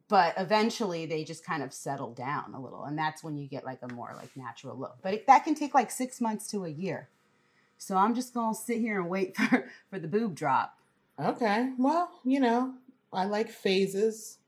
[0.08, 3.66] but eventually they just kind of settle down a little and that's when you get
[3.66, 4.98] like a more like natural look.
[5.02, 7.08] But it, that can take like 6 months to a year.
[7.78, 10.78] So I'm just to sit here and wait for for the boob drop.
[11.20, 11.72] Okay.
[11.78, 12.74] Well, you know,
[13.12, 14.40] I like phases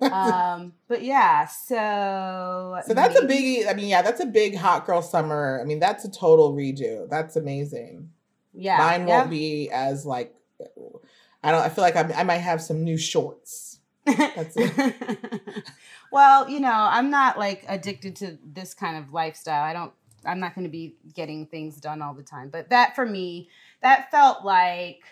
[0.00, 3.66] um, but yeah, so so that's maybe, a big.
[3.66, 5.60] I mean, yeah, that's a big hot girl summer.
[5.60, 7.08] I mean, that's a total redo.
[7.08, 8.10] That's amazing.
[8.54, 10.34] Yeah, mine won't be as like.
[11.42, 11.60] I don't.
[11.60, 13.80] I feel like I'm, I might have some new shorts.
[14.06, 15.64] That's it.
[16.12, 19.62] well, you know, I'm not like addicted to this kind of lifestyle.
[19.62, 19.92] I don't.
[20.24, 22.48] I'm not going to be getting things done all the time.
[22.48, 23.50] But that for me,
[23.82, 25.02] that felt like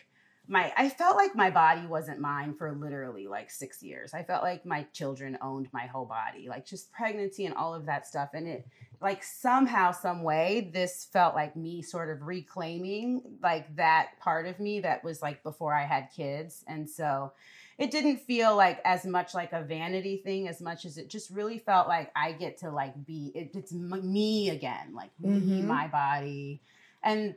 [0.46, 4.12] my I felt like my body wasn't mine for literally like 6 years.
[4.14, 7.87] I felt like my children owned my whole body, like just pregnancy and all of
[7.87, 8.66] that stuff and it
[9.00, 14.59] like somehow some way this felt like me sort of reclaiming like that part of
[14.59, 17.33] me that was like before I had kids and so
[17.76, 21.30] it didn't feel like as much like a vanity thing as much as it just
[21.30, 25.50] really felt like I get to like be it, it's me again, like mm-hmm.
[25.50, 26.62] me, my body.
[27.02, 27.35] And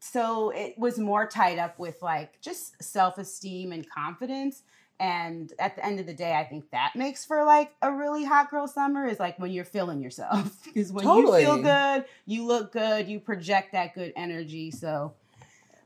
[0.00, 4.62] so it was more tied up with like just self-esteem and confidence
[4.98, 8.24] and at the end of the day i think that makes for like a really
[8.24, 11.42] hot girl summer is like when you're feeling yourself because when totally.
[11.42, 15.12] you feel good you look good you project that good energy so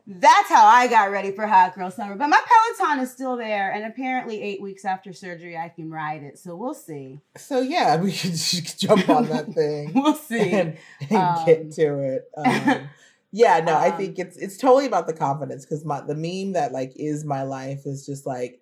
[0.06, 2.16] that's how I got ready for Hot Girl Summer.
[2.16, 6.22] But my Peloton is still there, and apparently, eight weeks after surgery, I can ride
[6.22, 6.38] it.
[6.38, 7.20] So we'll see.
[7.36, 8.32] So yeah, we can
[8.78, 9.92] jump on that thing.
[9.94, 12.30] we'll see and, and um, get to it.
[12.36, 12.88] Um,
[13.32, 16.54] yeah, no, um, I think it's it's totally about the confidence because my the meme
[16.54, 18.60] that like is my life is just like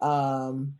[0.00, 0.74] um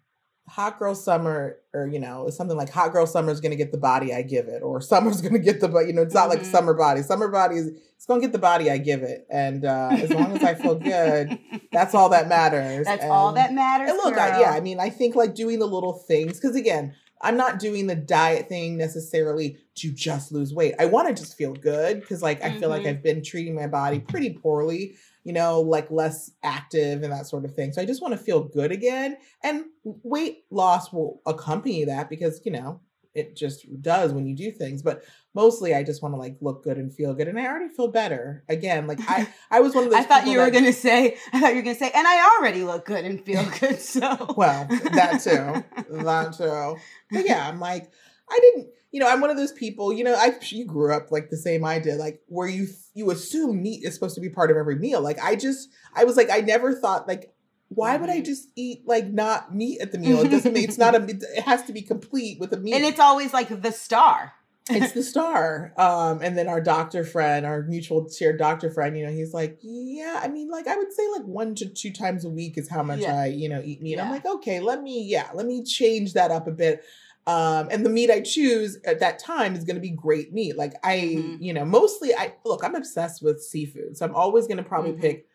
[0.51, 3.79] hot girl summer or you know something like hot girl summer is gonna get the
[3.79, 6.39] body I give it or summer's gonna get the but you know it's not mm-hmm.
[6.39, 9.65] like summer body summer body is it's gonna get the body I give it and
[9.65, 11.39] uh as long as I feel good
[11.73, 14.81] that's all that matters that's and, all that matters and look I, yeah I mean
[14.81, 18.77] I think like doing the little things because again I'm not doing the diet thing
[18.77, 20.75] necessarily to just lose weight.
[20.79, 22.61] I want to just feel good because, like, I mm-hmm.
[22.61, 22.91] feel like mm-hmm.
[22.91, 27.45] I've been treating my body pretty poorly, you know, like less active and that sort
[27.45, 27.73] of thing.
[27.73, 29.17] So I just want to feel good again.
[29.43, 32.81] And weight loss will accompany that because, you know,
[33.15, 35.03] it just does when you do things but
[35.35, 37.89] mostly i just want to like look good and feel good and i already feel
[37.89, 41.17] better again like i i was one of those i thought you were gonna say
[41.33, 44.35] i thought you were gonna say and i already look good and feel good so
[44.37, 45.65] well that too
[46.03, 46.77] that too
[47.11, 47.91] but yeah i'm like
[48.31, 51.11] i didn't you know i'm one of those people you know i you grew up
[51.11, 54.29] like the same i did like where you you assume meat is supposed to be
[54.29, 57.33] part of every meal like i just i was like i never thought like
[57.71, 58.25] why would I mm-hmm.
[58.25, 60.21] just eat like not meat at the meal?
[60.21, 60.57] It doesn't.
[60.57, 61.05] it's not a.
[61.05, 62.75] It has to be complete with a meat.
[62.75, 64.33] And it's always like the star.
[64.71, 65.73] It's the star.
[65.77, 69.59] Um, and then our doctor friend, our mutual shared doctor friend, you know, he's like,
[69.63, 72.69] yeah, I mean, like I would say like one to two times a week is
[72.69, 73.21] how much Yeah.
[73.23, 73.99] I, you know, eat meat.
[73.99, 76.85] I'm like, okay, let me, yeah, let me change that up a bit.
[77.27, 80.57] Um, and the meat I choose at that time is going to be great meat.
[80.57, 81.37] Like I, Mhm.
[81.41, 84.93] you know, mostly I look, I'm obsessed with seafood, so I'm always going to probably
[84.93, 85.01] Mhm.
[85.01, 85.27] pick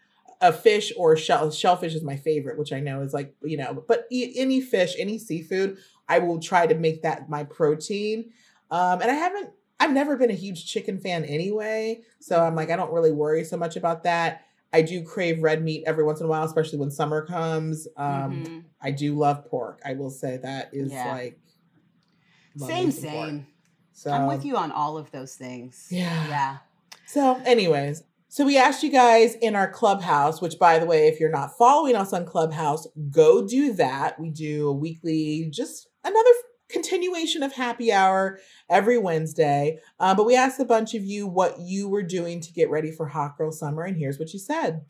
[0.42, 1.50] a fish or shell.
[1.52, 5.18] Shellfish is my favorite, which I know is like, you know, but any fish, any
[5.18, 5.78] seafood,
[6.10, 8.32] I will try to make that my protein.
[8.76, 12.02] Um, and I haven't, I've never been a huge chicken fan anyway.
[12.20, 14.42] So I'm like, I don't really worry so much about that.
[14.74, 17.88] I do crave red meat every once in a while, especially when summer comes.
[17.96, 18.64] Um, Mhm.
[18.82, 19.80] I do love pork.
[19.86, 21.12] I will say that is Yeah.
[21.14, 21.40] like
[22.58, 23.26] Same, me some pork.
[23.30, 23.48] same.
[23.94, 25.88] So I'm with you on all of those things.
[25.90, 26.28] Yeah.
[26.28, 26.58] Yeah.
[27.06, 31.20] So, anyways, so we asked you guys in our clubhouse, which by the way, if
[31.20, 34.20] you're not following us on Clubhouse, go do that.
[34.20, 36.34] We do a weekly, just another
[36.76, 38.38] continuation of happy hour
[38.70, 39.80] every Wednesday.
[39.98, 42.92] Uh, but we asked a bunch of you what you were doing to get ready
[42.92, 44.84] for Hot Girl Summer, and here's what you said.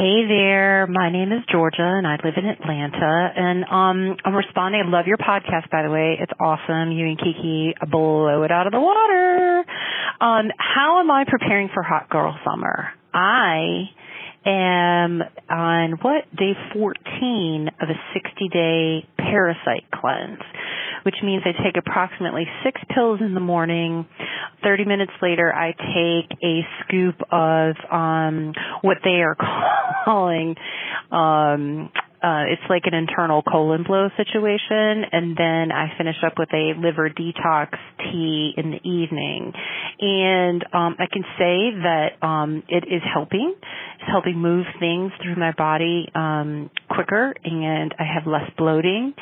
[0.00, 4.82] Hey there, my name is Georgia and I live in Atlanta and um I'm responding.
[4.86, 6.16] I love your podcast by the way.
[6.18, 6.90] It's awesome.
[6.90, 9.62] You and Kiki blow it out of the water.
[10.22, 12.88] Um how am I preparing for hot girl summer?
[13.12, 13.90] I
[14.44, 20.40] am on what day 14 of a 60 day parasite cleanse,
[21.04, 24.06] which means I take approximately 6 pills in the morning.
[24.62, 29.36] 30 minutes later I take a scoop of um what they are
[30.04, 30.56] calling
[31.10, 31.90] um
[32.22, 36.74] uh it's like an internal colon blow situation and then I finish up with a
[36.78, 39.52] liver detox tea in the evening.
[40.00, 43.54] And um I can say that um it is helping.
[43.56, 49.14] It's helping move things through my body um quicker and I have less bloating.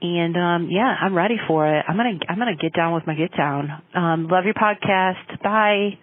[0.00, 1.84] And um yeah, I'm ready for it.
[1.88, 3.70] I'm to I'm to get down with my get down.
[3.94, 5.42] Um love your podcast.
[5.42, 5.98] Bye.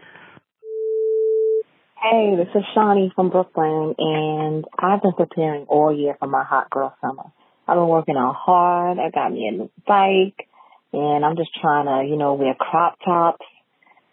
[2.01, 6.69] Hey, this is Shawnee from Brooklyn, and I've been preparing all year for my hot
[6.69, 7.23] girl summer.
[7.67, 8.99] I've been working out hard.
[8.99, 10.47] I got me a new bike,
[10.93, 13.45] and I'm just trying to, you know, wear crop tops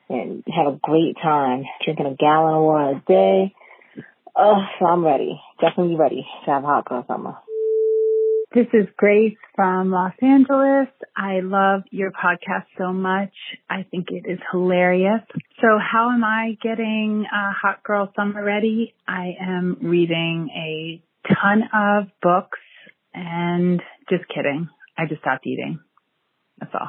[0.08, 3.54] and have a great time, drinking a gallon of water a day.
[4.34, 5.40] Oh, so I'm ready.
[5.60, 7.36] Definitely ready to have hot girl summer.
[8.56, 10.88] This is Grace from Los Angeles.
[11.14, 13.34] I love your podcast so much.
[13.68, 15.20] I think it is hilarious.
[15.60, 18.94] So how am I getting uh, Hot Girl Summer ready?
[19.06, 21.02] I am reading a
[21.34, 22.58] ton of books
[23.12, 24.70] and just kidding.
[24.96, 25.78] I just stopped eating.
[26.58, 26.88] That's all.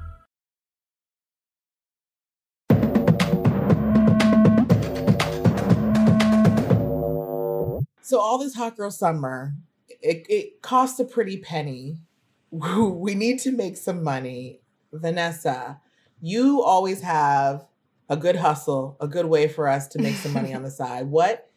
[8.11, 9.53] So all this hot girl summer,
[9.87, 11.99] it, it costs a pretty penny.
[12.51, 14.59] We need to make some money.
[14.91, 15.79] Vanessa,
[16.21, 17.65] you always have
[18.09, 21.05] a good hustle, a good way for us to make some money on the side.
[21.05, 21.49] What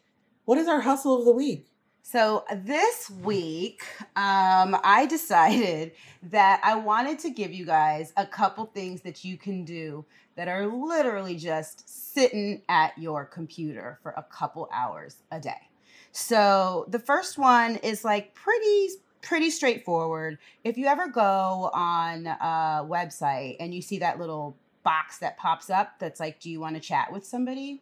[0.45, 1.67] what is our hustle of the week?
[2.03, 3.83] So this week,
[4.15, 5.91] um, I decided
[6.23, 10.05] that I wanted to give you guys a couple things that you can do
[10.37, 15.67] that are literally just sitting at your computer for a couple hours a day.
[16.15, 18.87] So the first one is like pretty
[19.21, 20.37] pretty straightforward.
[20.63, 25.69] If you ever go on a website and you see that little box that pops
[25.69, 27.81] up that's like, do you want to chat with somebody?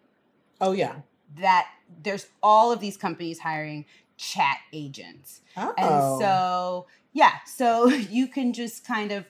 [0.59, 0.95] Oh yeah.
[1.37, 1.67] That
[2.01, 3.85] there's all of these companies hiring
[4.17, 5.41] chat agents.
[5.55, 5.73] Oh.
[5.77, 9.25] And so, yeah, so you can just kind of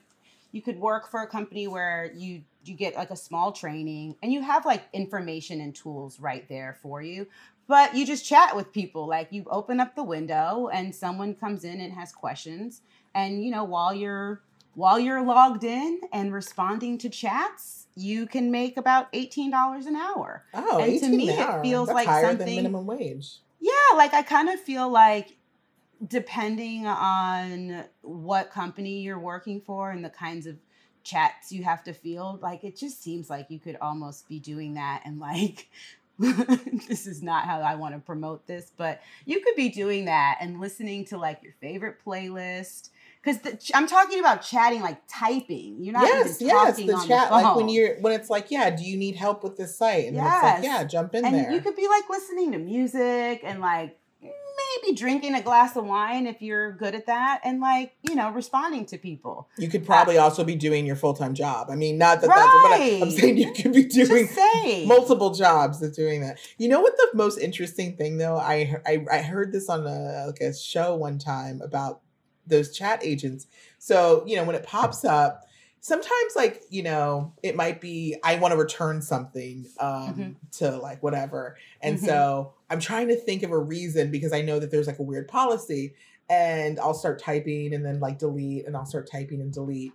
[0.53, 4.31] you could work for a company where you you get like a small training and
[4.31, 7.27] you have like information and tools right there for you.
[7.67, 9.07] But you just chat with people.
[9.07, 12.81] Like you open up the window and someone comes in and has questions
[13.15, 14.41] and you know while you're
[14.75, 20.43] while you're logged in and responding to chats, you can make about $18 an hour.
[20.55, 21.59] oh and to me an hour.
[21.59, 23.37] it feels That's like higher than something- minimum wage.
[23.59, 25.37] Yeah, like I kind of feel like
[26.05, 30.57] depending on what company you're working for and the kinds of
[31.03, 32.41] chats you have to field.
[32.41, 35.69] Like it just seems like you could almost be doing that and like
[36.19, 40.37] this is not how I want to promote this, but you could be doing that
[40.41, 42.89] and listening to like your favorite playlist.
[43.23, 45.77] Because I'm talking about chatting, like typing.
[45.79, 47.43] You're not yes, even yes, talking the on chat the phone.
[47.43, 50.07] like when you're when it's like, yeah, do you need help with this site?
[50.07, 51.51] And it's like, yeah, jump in and there.
[51.51, 53.97] you could be like listening to music and like
[54.83, 58.31] maybe drinking a glass of wine if you're good at that, and like you know
[58.31, 59.47] responding to people.
[59.57, 61.67] You could probably uh, also be doing your full time job.
[61.69, 64.27] I mean, not that that's but I- I'm saying you could be doing
[64.87, 66.39] multiple jobs of doing that.
[66.57, 68.37] You know what the most interesting thing though?
[68.37, 72.01] I I, I heard this on a like a show one time about
[72.45, 73.47] those chat agents.
[73.79, 75.45] So you know when it pops up,
[75.83, 80.35] sometimes like you know it might be I want to return something um Mhm.
[80.59, 82.05] to like whatever, and Mhm.
[82.05, 85.03] so I'm trying to think of a reason because I know that there's like a
[85.03, 85.93] weird policy,
[86.29, 89.91] and I'll start typing and then like delete, and I'll start typing and delete.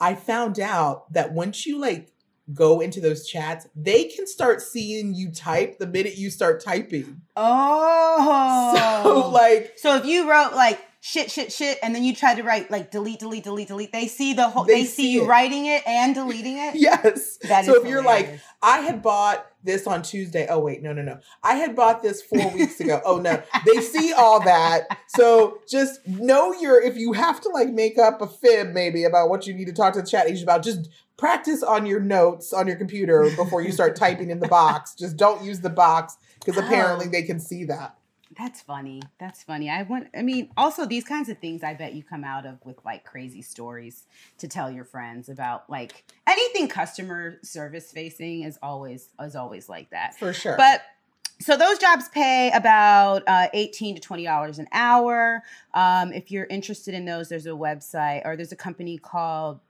[0.00, 2.12] I found out that once you like
[2.52, 7.22] go into those chats, they can start seeing you type the minute you start typing.
[7.36, 12.34] Oh, So like So if you wrote like shit, shit, shit, and then you try
[12.34, 14.64] to write like delete, delete, delete, delete, they see the whole.
[14.64, 15.28] They They, see, see you it.
[15.28, 16.74] writing it and deleting it.
[16.76, 17.36] yes.
[17.42, 18.40] That so is if you're like.
[18.62, 20.46] I had bought this on Tuesday.
[20.48, 21.18] Oh wait, no, no, no.
[21.42, 23.02] I had bought this four weeks ago.
[23.04, 23.42] Oh no.
[23.66, 24.84] They see all that.
[25.08, 29.28] So just know your if you have to like make up a fib maybe about
[29.28, 30.88] what you need to talk to the chat agent about, just
[31.18, 34.94] practice on your notes on your computer before you start typing in the box.
[34.94, 36.64] Just don't use the box because oh.
[36.64, 37.10] apparently Oh.
[37.10, 37.98] they can see that.
[38.36, 39.00] That's funny.
[39.18, 39.70] That's funny.
[39.70, 40.08] I want.
[40.16, 41.62] I mean, also these kinds of things.
[41.62, 44.04] I bet you come out of with like crazy stories
[44.38, 45.68] to tell your friends about.
[45.70, 50.18] Like anything customer service facing is always is always like that.
[50.18, 50.56] For sure.
[50.56, 50.82] But
[51.40, 55.42] so those jobs pay about uh, eighteen to twenty dollars an hour.
[55.74, 59.60] Um, if you're interested in those, there's a website or there's a company called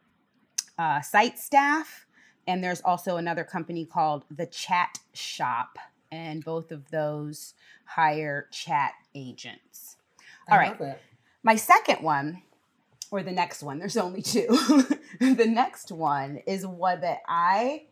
[0.79, 2.07] uh, Site Staff,
[2.47, 5.79] and there's also another company called the Chat Shop,
[6.15, 7.55] and both of those
[7.85, 9.97] hire chat agents.
[10.49, 10.99] I all right.
[11.43, 12.43] My second one,
[13.11, 14.47] or the next one, there's only two.
[15.21, 17.85] the next one is one that I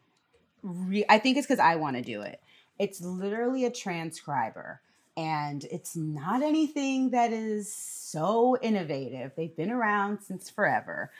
[0.62, 2.40] re- I think it's because I want to do it.
[2.78, 4.80] It's literally a transcriber,
[5.16, 9.32] and it's not anything that is so innovative.
[9.36, 11.10] They've been around since forever.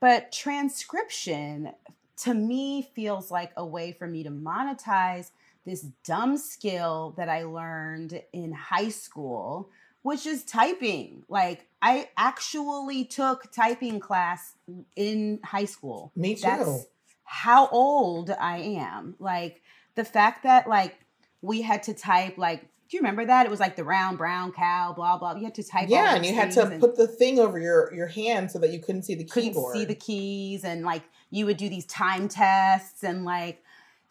[0.00, 1.72] But transcription
[2.18, 5.30] to me feels like a way for me to monetize
[5.64, 9.70] this dumb skill that I learned in high school,
[10.02, 11.22] which is typing.
[11.28, 14.54] Like, I actually took typing class
[14.96, 16.12] in high school.
[16.16, 16.42] Me too.
[16.42, 16.86] That's
[17.24, 19.14] how old I am.
[19.18, 19.62] Like,
[19.94, 20.98] the fact that, like,
[21.40, 23.46] we had to type, like, do you remember that?
[23.46, 25.34] It was like the round brown cow, blah blah.
[25.34, 25.84] You had to type.
[25.84, 28.70] all yeah, and you had to put the thing over your your hand so that
[28.70, 29.74] you couldn't see the couldn't keyboard.
[29.74, 33.64] see the keys and like you would do these time tests and like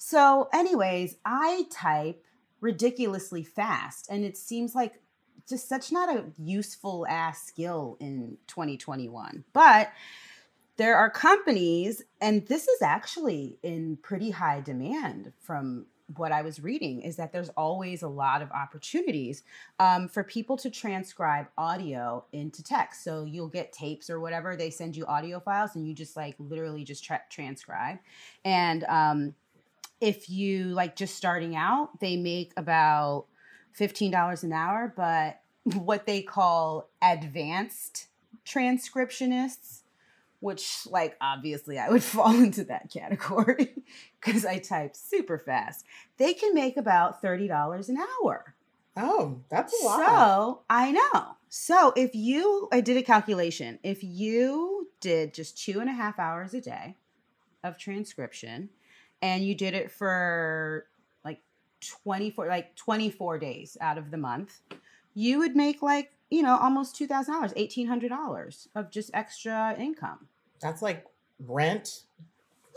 [0.04, 2.26] so anyways i type
[2.60, 5.00] ridiculously fast and it seems like
[5.48, 9.92] just such not a useful ass skill in 2021 but
[10.78, 15.86] there are companies and this is actually in pretty high demand from
[16.18, 19.44] what I was reading is that there's always a lot of opportunities
[19.80, 23.04] um, for people to transcribe audio into text.
[23.04, 26.36] So you'll get tapes or whatever, they send you audio files and you just like
[26.40, 28.00] literally just tra- transcribe.
[28.44, 29.36] And um,
[30.02, 33.28] if you like just starting out, they make about
[33.80, 35.42] $15 an hour, but
[35.78, 38.08] what they call advanced
[38.46, 39.82] transcriptionists
[40.42, 43.74] which like obviously I would fall into that category
[44.20, 45.86] because I type super fast.
[46.18, 48.56] They can make about $30 an hour.
[48.98, 50.06] oh, that's a lot.
[50.06, 51.36] So I know.
[51.48, 53.80] So if you, I did a calculation.
[53.84, 56.98] If you did just two and a half hours a day
[57.64, 58.70] of transcription
[59.22, 60.86] and you did it for
[61.24, 61.40] like
[62.02, 64.60] 24, like 24 days out of the month,
[65.14, 70.28] you would make like, you know, almost $2,000, $1,800 of just extra income.
[70.62, 71.06] That's like
[71.40, 72.04] rent,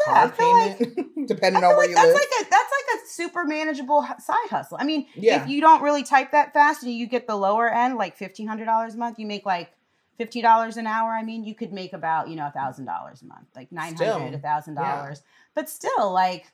[0.06, 2.14] Yeah, car feel like- payment, depending on where like you that's live.
[2.14, 4.76] like a that's like a super manageable side hustle.
[4.80, 5.42] I mean, Yeah.
[5.42, 8.46] if you don't really type that fast and you get the lower end, like fifteen
[8.48, 9.70] hundred dollars a month, you make like
[10.16, 11.10] fifty dollars an hour.
[11.12, 13.94] I mean, you could make about you know a thousand dollars a month, like nine
[13.96, 15.22] hundred, a thousand dollars.
[15.54, 16.52] But still, like,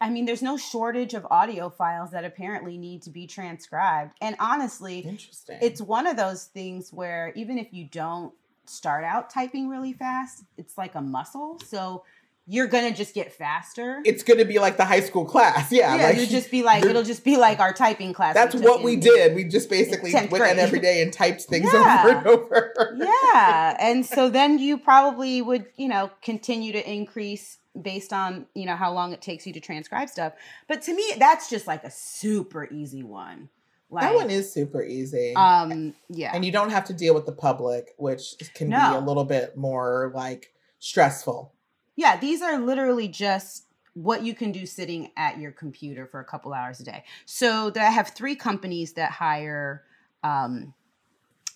[0.00, 4.12] I mean, there's no shortage of audio files that apparently need to be transcribed.
[4.20, 5.58] And honestly, Interesting.
[5.62, 8.34] it's one of those things where even if you don't
[8.66, 11.60] start out typing really fast, it's like a muscle.
[11.66, 12.04] So
[12.46, 14.02] you're gonna just get faster.
[14.04, 15.72] It's to be like the high school class.
[15.72, 15.96] Yeah.
[15.96, 18.34] yeah, like, you'll just be like it'll just be like our typing class.
[18.34, 19.34] That's what we did.
[19.34, 22.04] We just basically 10th went in every day and typed things Yeah.
[22.06, 22.96] over and over.
[22.98, 28.66] yeah and so then you probably would you know continue to increase based on you
[28.66, 30.32] know how long it takes you to transcribe stuff
[30.68, 33.48] but to me that's just like a super easy one
[33.90, 35.34] like that one is super easy.
[35.34, 38.98] um yeah and you don't have to deal with the public, which can be a
[39.00, 41.52] little bit more like stressful.
[41.96, 46.24] Yeah these are literally just what you can do sitting at your computer for a
[46.24, 47.04] couple hours a day.
[47.26, 49.84] So that i have three companies that hire
[50.22, 50.74] um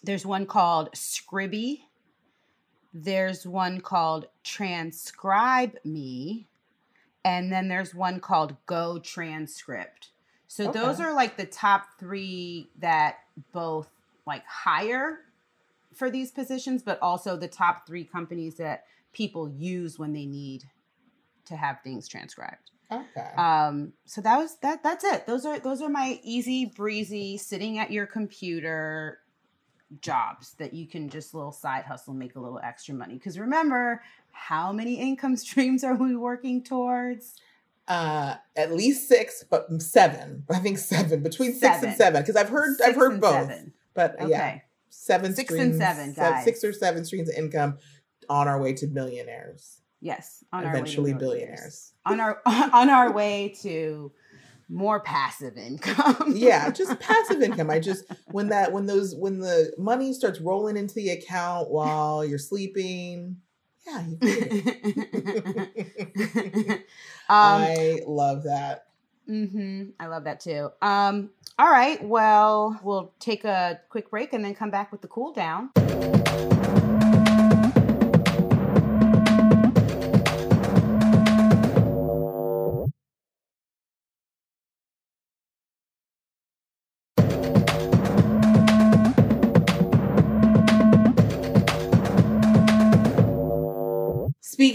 [0.05, 1.81] there's one called Scribie
[2.95, 6.47] there's one called TranscribeMe
[7.25, 10.09] and then there's one called GoTranscript.
[10.47, 13.19] So those are like the top three that
[13.53, 13.89] both
[14.27, 15.21] like hire
[15.95, 20.65] for these positions but also the top three companies that people use when they need
[21.47, 23.31] to have things transcribed Okay.
[23.37, 27.79] um so that was that that's it those are those are my easy breezy sitting
[27.79, 29.19] at your computer
[30.01, 34.03] jobs that you can just little side hustle make a little extra money because remember
[34.33, 37.35] how many income streams are we working towards
[37.89, 40.45] uh at least six, but seven.
[40.51, 41.23] I think seven.
[41.23, 42.21] Between six and seven.
[42.21, 43.33] Because I've heard I've heard both.
[43.49, 43.73] seven.
[43.95, 44.59] But okay yeah.
[44.91, 47.79] Seven Six and streams, seven, se- Six or seven streams of income
[48.29, 49.81] on our way to millionaires.
[50.01, 51.93] yes on eventually our way to billionaires.
[52.07, 54.13] on our on our way to
[54.71, 57.71] more passive income yeah, just passive income.
[57.71, 62.25] I just when that when those when the money starts rolling into the account while
[62.25, 63.39] you're sleeping.
[63.87, 64.19] Yeah, you
[67.31, 68.85] um I love that.
[69.29, 69.91] Mm-hmm.
[70.01, 70.71] I love that too.
[70.81, 72.03] Um, all right.
[72.03, 75.71] Well, we'll take a quick break and then come back with the cool down.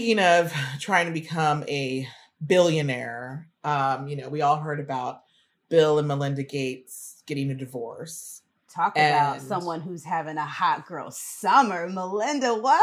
[0.04, 2.06] Speaking of trying to become a
[2.46, 5.22] billionaire, um, you know, we all heard about
[5.70, 8.42] Bill and Melinda Gates getting a divorce.
[8.70, 11.88] Talk about someone who's having a hot girl summer.
[11.88, 12.74] Melinda, what?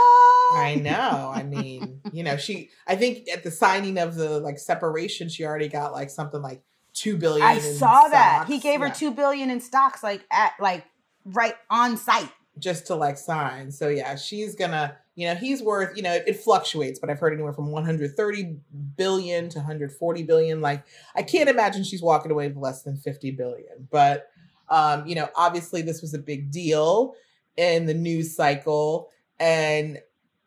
[0.58, 1.32] I know.
[1.32, 5.46] I mean, you know, she I think at the signing of the like separation, she
[5.46, 6.64] already got like something like
[6.96, 7.46] two billion.
[7.46, 8.46] I saw that.
[8.48, 8.94] He gave her Yeah.
[8.94, 10.86] two billion in stocks, like at like
[11.24, 12.32] right on site.
[12.58, 13.72] just to like sign.
[13.72, 17.20] So yeah, she's gonna, you know, he's worth, you know, it, it fluctuates, but I've
[17.20, 18.56] heard anywhere from 130
[18.96, 20.62] billion to 140 billion.
[20.62, 20.86] Like
[21.16, 23.88] I can't imagine she's walking away with less than 50 billion.
[23.92, 24.30] But
[24.70, 27.16] um, you know, obviously this was a big deal
[27.58, 29.10] in the news cycle.
[29.40, 30.00] And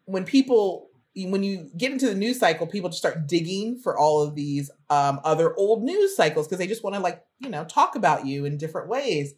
[0.07, 4.23] when people when you get into the news cycle, people just start digging for all
[4.23, 7.65] of these um, other old news cycles because they just want to like, you know,
[7.65, 9.35] talk about you in different ways.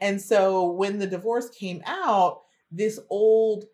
[0.00, 3.66] And so when the divorce came out, this old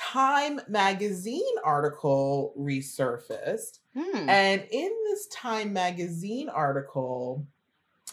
[0.00, 3.80] Time magazine article resurfaced.
[3.94, 4.28] Hmm.
[4.28, 7.46] And in this Time magazine article,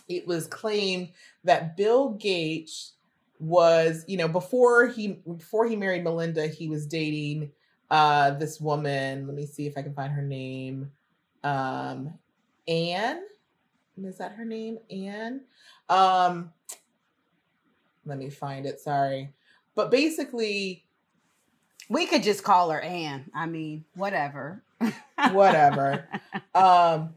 [0.10, 1.10] it was claimed
[1.46, 2.94] that Bill Gates
[3.40, 7.52] was, you know, before he before he married Melinda, he was dating
[7.90, 9.26] uh this woman.
[9.26, 10.92] Let me see if I can find her name.
[11.44, 12.14] Um
[12.68, 13.24] Ann.
[14.04, 14.78] Is that her name?
[14.92, 15.42] Ann?
[15.90, 16.52] Um
[18.06, 19.34] let me find it, sorry.
[19.76, 20.87] But basically,
[21.90, 23.30] We could just call her Ann.
[23.34, 24.64] I mean, whatever.
[25.32, 26.08] whatever.
[26.54, 27.16] um,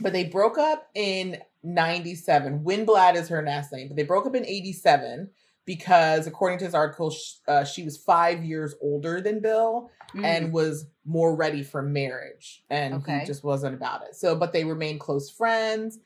[0.00, 2.60] but they broke up in 97.
[2.64, 5.30] Winblad is her last name, but they broke up in 87
[5.64, 10.24] because, according to this article, sh- uh, she was five years older than Bill Mm.
[10.24, 12.64] and was more ready for marriage.
[12.68, 13.20] And Okay.
[13.20, 14.14] he just wasn't about it.
[14.14, 16.00] So, but they remained close friends.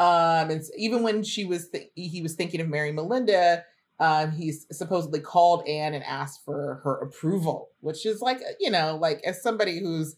[0.00, 3.64] Um, and even when she was, th- he was thinking of marrying Melinda,
[4.02, 8.68] um, he s- supposedly called Ann and asked for her approval, which is like, you
[8.68, 10.16] know, like as somebody who's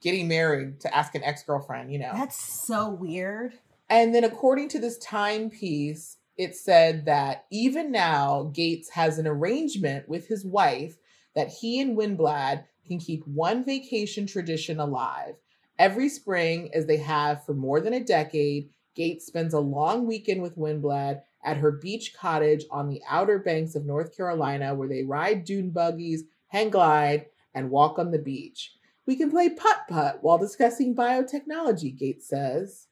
[0.00, 2.12] getting married to ask an ex girlfriend, you know.
[2.14, 3.54] That's so weird.
[3.88, 10.08] And then, according to this timepiece, it said that even now, Gates has an arrangement
[10.08, 10.96] with his wife
[11.34, 15.34] that he and Winblad can keep one vacation tradition alive.
[15.80, 20.42] Every spring, as they have for more than a decade, Gates spends a long weekend
[20.42, 25.02] with Winblad at her beach cottage on the outer banks of North Carolina, where they
[25.02, 28.74] ride dune buggies, hang glide, and walk on the beach.
[29.06, 32.86] We can play putt putt while discussing biotechnology, Gates says.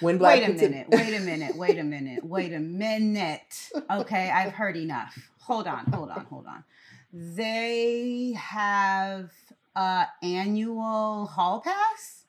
[0.00, 0.86] Winblad wait a minute.
[0.88, 1.56] Wait a minute.
[1.56, 2.24] Wait a minute.
[2.24, 3.70] Wait a minute.
[3.90, 5.16] Okay, I've heard enough.
[5.40, 5.84] Hold on.
[5.92, 6.24] Hold on.
[6.24, 6.64] Hold on.
[7.12, 9.30] They have
[9.76, 12.19] uh annual hall pass?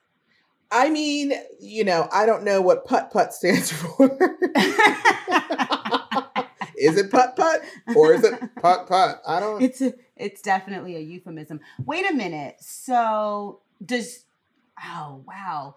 [0.71, 4.05] I mean, you know, I don't know what putt putt stands for.
[6.77, 7.61] is it putt putt
[7.95, 9.21] or is it putt putt?
[9.27, 9.61] I don't.
[9.61, 11.59] It's a, it's definitely a euphemism.
[11.85, 12.55] Wait a minute.
[12.61, 14.25] So does
[14.81, 15.75] oh wow.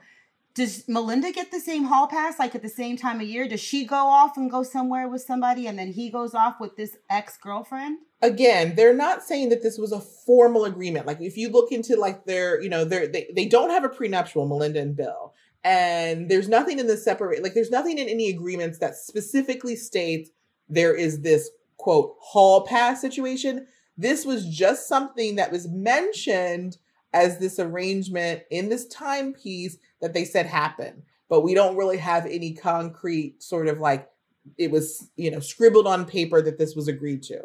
[0.54, 3.48] Does Melinda get the same hall pass like at the same time of year?
[3.48, 6.76] Does she go off and go somewhere with somebody and then he goes off with
[6.76, 7.98] this ex-girlfriend?
[8.22, 11.06] Again, they're not saying that this was a formal agreement.
[11.06, 13.88] Like if you look into like their, you know, they're, they they don't have a
[13.88, 15.34] prenuptial, Melinda and Bill.
[15.64, 20.30] And there's nothing in the separate like there's nothing in any agreements that specifically states
[20.68, 23.66] there is this quote hall pass situation.
[23.96, 26.78] This was just something that was mentioned
[27.14, 31.02] as this arrangement in this timepiece that they said happened.
[31.30, 34.10] But we don't really have any concrete sort of like
[34.58, 37.40] it was, you know, scribbled on paper that this was agreed to.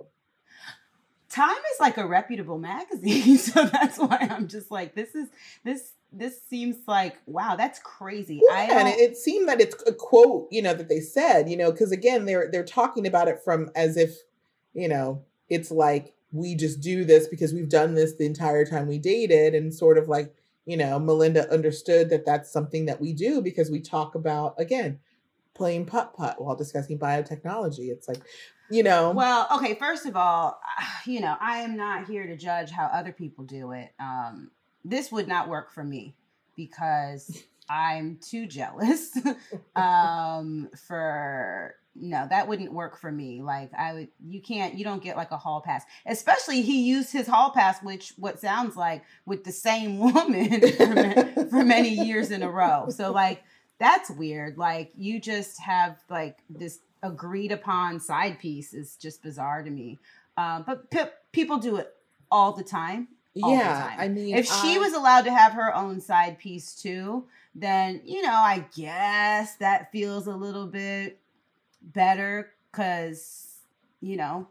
[1.30, 5.30] Time is like a reputable magazine, so that's why I'm just like, this is
[5.64, 8.42] this this seems like wow, that's crazy.
[8.50, 11.56] Yeah, and it, it seemed that it's a quote, you know, that they said, you
[11.56, 14.18] know, because again, they're they're talking about it from as if,
[14.74, 18.88] you know, it's like we just do this because we've done this the entire time
[18.88, 20.34] we dated, and sort of like,
[20.66, 25.00] you know, Melinda understood that that's something that we do because we talk about again
[25.60, 27.90] playing putt putt while discussing biotechnology.
[27.90, 28.22] It's like,
[28.72, 30.60] you know, Well, okay, first of all,
[31.06, 33.94] you know, I am not here to judge how other people do it.
[34.00, 34.52] Um,
[34.86, 36.16] this would not work for me
[36.56, 39.12] because I'm too jealous
[39.76, 43.42] um, for no, that wouldn't work for me.
[43.42, 45.84] Like I would you can't you don't get like a hall pass.
[46.06, 51.46] Especially he used his hall pass which what sounds like with the same woman for,
[51.50, 52.90] for many years in a row.
[52.90, 53.44] So like
[53.80, 54.58] that's weird.
[54.58, 60.00] Like you just have like this agreed upon side piece is just bizarre to me.
[60.38, 61.94] Um, but pe- people do it
[62.32, 63.08] all the time.
[63.42, 64.00] all the yeah, time.
[64.00, 67.26] I mean, If she was allowed to have her own side piece too,
[67.56, 71.20] then you know, I guess that feels a little bit
[71.82, 73.46] better because
[74.02, 74.48] you know,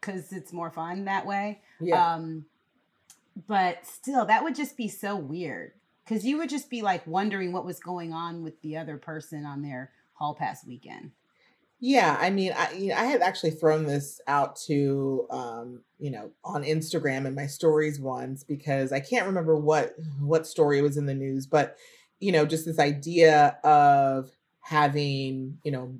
[0.00, 1.60] because it's more fun that way.
[1.80, 2.14] yeah.
[2.14, 2.46] Um,
[3.48, 5.72] but still, that would just be so weird
[6.04, 9.46] because you would just be like wondering what was going on with the other person
[9.46, 11.12] on their hall pass weekend.
[11.80, 16.10] Yeah, I mean, I you know, I had actually thrown this out to um, you
[16.10, 20.96] know, on Instagram in my stories once because I can't remember what what story was
[20.96, 21.76] in the news, but
[22.20, 24.30] you know, just this idea of
[24.60, 25.92] having, you know,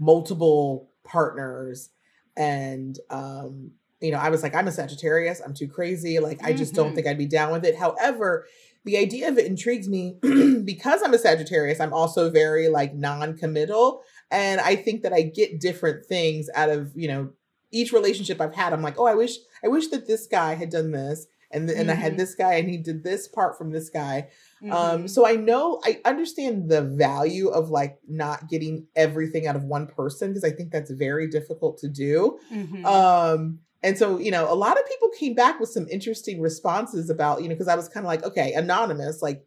[0.00, 1.90] multiple partners
[2.36, 3.70] and um
[4.00, 6.92] you know, I was like I'm a Sagittarius, I'm too crazy, like I just don't
[6.92, 6.94] Mhm.
[6.94, 7.76] think I'd be down with it.
[7.76, 8.46] However,
[8.86, 10.16] the idea of it intrigues me
[10.64, 15.60] because I'm a Sagittarius, I'm also very like non-committal and i think that i get
[15.60, 17.30] different things out of you know
[17.72, 20.70] each relationship i've had i'm like oh i wish i wish that this guy had
[20.70, 22.16] done this and th- and i had Mhm.
[22.18, 24.28] this guy and he did this part from this guy
[24.62, 24.72] Mhm.
[24.72, 29.64] um so i know i understand the value of like not getting everything out of
[29.64, 32.84] one person because i think that's very difficult to do Mhm.
[32.86, 37.10] um and so you know a lot of people came back with some interesting responses
[37.10, 39.44] about you know because i was kind of like okay anonymous like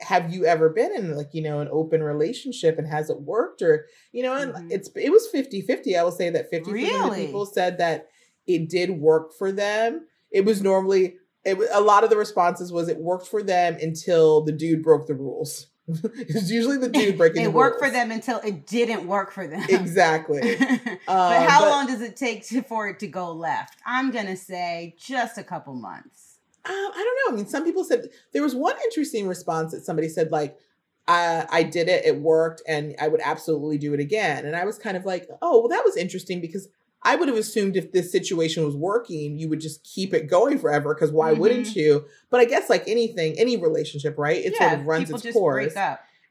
[0.00, 3.62] have you ever been in like you know an open relationship and has it worked
[3.62, 4.66] or you know and Mhm.
[4.70, 8.08] it's it was 50 50 i will say that 50 percent of people said that
[8.46, 11.16] it did work for them it was normally
[11.46, 15.06] it, a lot of the responses was it worked for them until the dude broke
[15.06, 19.30] the rules it's usually the dude breaking it worked for them until it didn't work
[19.32, 19.64] for them.
[19.68, 23.78] exactly but Um, how but- long does it take to, for it to go left?
[23.86, 26.38] I'm gonna say just a couple months.
[26.64, 27.32] Um, I don't know.
[27.32, 30.58] I mean, some people said there was one interesting response that somebody said like,
[31.06, 34.44] I, I did it, it worked, and I would absolutely do it again.
[34.44, 36.66] And I was kind of like, oh, well, that was interesting because
[37.06, 40.58] I would have assumed if this situation was working, you would just keep it going
[40.58, 42.04] forever because why wouldn't you?
[42.30, 44.44] But I guess like anything, any relationship, right?
[44.44, 45.74] It sort of runs its course.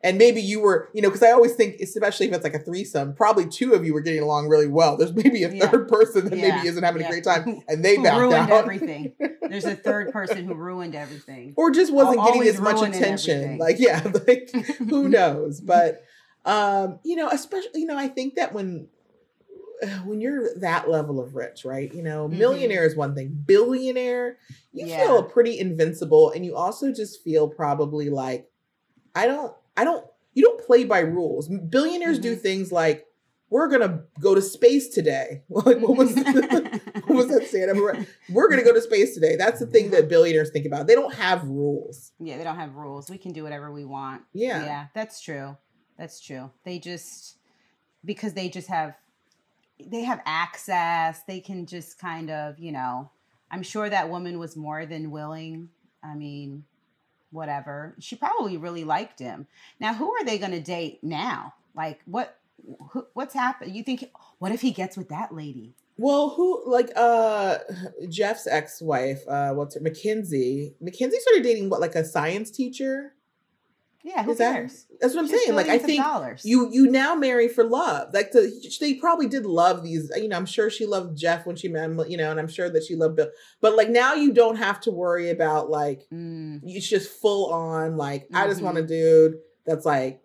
[0.03, 2.59] And maybe you were, you know, because I always think, especially if it's like a
[2.59, 4.97] threesome, probably two of you were getting along really well.
[4.97, 5.67] There's maybe a Yeah.
[5.67, 6.57] third person that Yeah.
[6.57, 7.07] maybe isn't having Yeah.
[7.07, 8.51] a great time, and they Who backed ruined out.
[8.51, 9.13] everything.
[9.49, 11.53] There's a third person who ruined everything.
[11.57, 13.35] or just wasn't Al- getting as much attention.
[13.35, 13.57] everything.
[13.59, 15.59] Like, yeah, like who knows?
[15.61, 16.03] But
[16.45, 18.87] um, you know, especially, you know, I think that when
[20.05, 21.93] when you're that level of rich, right?
[21.93, 22.37] You know, Mhm.
[22.37, 23.43] millionaire is one thing.
[23.45, 24.37] Billionaire,
[24.71, 24.97] you Yeah.
[25.05, 28.49] feel pretty invincible and you also just feel probably like
[29.13, 31.47] I don't I don't you don't play by rules.
[31.47, 32.41] Billionaires do Mhm.
[32.41, 33.05] things like
[33.49, 35.43] we're gonna go to space today.
[35.49, 37.69] Like what was what was that saying?
[38.29, 39.35] We're gonna go to space today.
[39.35, 40.87] That's the thing that billionaires think about.
[40.87, 42.11] They don't have rules.
[42.19, 43.09] Yeah, they don't have rules.
[43.09, 44.23] We can do whatever we want.
[44.33, 44.63] Yeah.
[44.65, 45.57] Yeah, that's true.
[45.97, 46.51] That's true.
[46.63, 47.37] They just
[48.03, 48.95] because they just have
[49.83, 51.23] they have access.
[51.27, 53.09] They can just kind of, you know,
[53.51, 55.69] I'm sure that woman was more than willing
[56.05, 56.65] I mean,
[57.31, 57.95] whatever.
[57.99, 59.47] She probably really liked him.
[59.79, 61.53] Now, who are they going to date now?
[61.75, 62.37] Like, what?
[62.91, 63.75] Who, what's happened?
[63.75, 64.09] You think?
[64.39, 65.75] What if he gets with that lady?
[65.97, 67.59] Well, who like uh
[68.09, 70.73] Jeff's ex-wife, uh what's her Mackenzie.
[70.81, 73.13] Mackenzie started dating what, like a science teacher?
[74.07, 74.85] Yeah, who cares?
[75.01, 75.55] That's what I'm Just saying.
[75.55, 76.43] Like I think dollars.
[76.45, 78.13] you you now marry for love.
[78.13, 80.11] Like the they probably did love these.
[80.15, 81.99] You know, I'm sure she loved Jeff when she met him.
[82.07, 83.29] You know, and I'm sure that she loved Bill.
[83.61, 87.97] But like now you don't have to worry about like Mm, it's just full on.
[87.97, 88.87] Like I just want a Mhm.
[88.87, 89.33] dude
[89.65, 90.21] that's like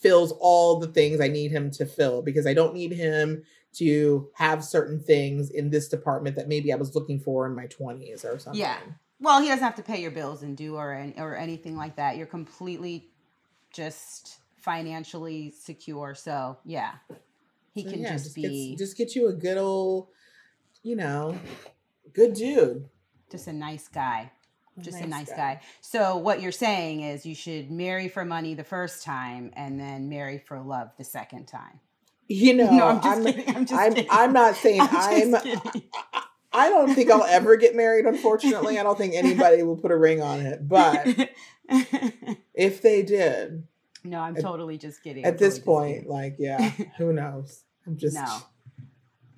[0.00, 3.44] fills all the things I need him to fill because I don't need him
[3.74, 7.66] to have certain things in this department that maybe I was looking for in my
[7.66, 8.60] 20s or something.
[8.60, 8.78] Yeah.
[9.20, 11.96] Well, he doesn't have to pay your bills and do or any, or anything like
[11.96, 12.16] that.
[12.16, 13.08] You're completely
[13.72, 16.14] just financially secure.
[16.14, 16.92] So yeah,
[17.72, 20.08] he So, can yeah, just, get- be just get you a good old,
[20.82, 21.38] you know,
[22.12, 22.88] good dude.
[23.30, 24.32] just a nice guy.
[24.78, 25.36] Just a nice nice guy.
[25.36, 25.60] guy.
[25.80, 30.10] So what you're saying is you should marry for money the first time and then
[30.10, 31.80] marry for love the second time.
[32.28, 33.56] You know, no, I'm just I'm, kidding.
[33.56, 34.10] I'm just I'm, kidding.
[34.10, 35.42] I'm not saying I'm I'm.
[36.56, 38.06] I don't think I'll ever get married.
[38.06, 40.66] Unfortunately, I don't think anybody will put a ring on it.
[40.66, 41.06] But
[42.54, 43.66] if they did,
[44.04, 45.24] no, I'm At- totally just kidding.
[45.24, 47.64] I'm at this totally point, like, yeah, who knows?
[47.86, 48.38] I'm just no,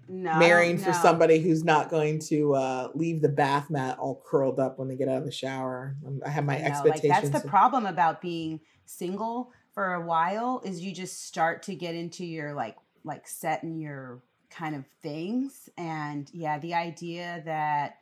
[0.09, 4.23] no, marrying don't for somebody who's not going to uh, leave the bath mat all
[4.25, 5.97] curled up when they get out of the shower.
[6.25, 6.73] I have my I know, Like
[7.05, 7.31] expectations.
[7.31, 11.95] that's the problem about being single for a while is you just start to get
[11.95, 14.21] into your like like set in your
[14.59, 17.97] kind of things and yeah the idea that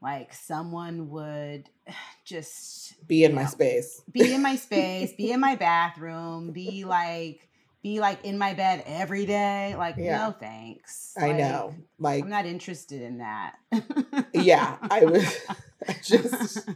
[0.00, 1.68] like someone would
[2.24, 4.02] just be in my know, space.
[4.10, 7.48] be in my space be in my bathroom be like
[7.82, 10.18] be like in my bed every day like Yeah.
[10.26, 11.74] no thanks I Like, know.
[11.98, 13.56] Like, i'm not interested in that
[14.32, 15.24] yeah, I was
[15.88, 16.68] I just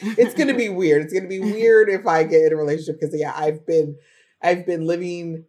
[0.00, 1.02] it's gonna be weird.
[1.02, 3.96] It's gonna be weird if I get in a relationship because yeah, I've been
[4.42, 5.44] I've been living,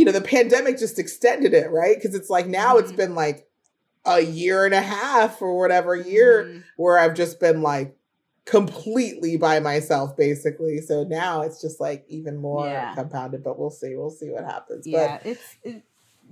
[0.00, 1.94] you know, the pandemic just extended it, right?
[1.94, 2.96] Because it's like now it's Mhm.
[2.96, 3.46] been like
[4.06, 6.62] a year and a half or whatever year Mhm.
[6.78, 7.94] where I've just been like
[8.46, 10.80] completely by myself basically.
[10.80, 12.94] So now it's just like even more Yeah.
[12.94, 13.94] compounded, but we'll see.
[13.94, 14.86] We'll see what happens.
[14.86, 15.82] But yeah it's it,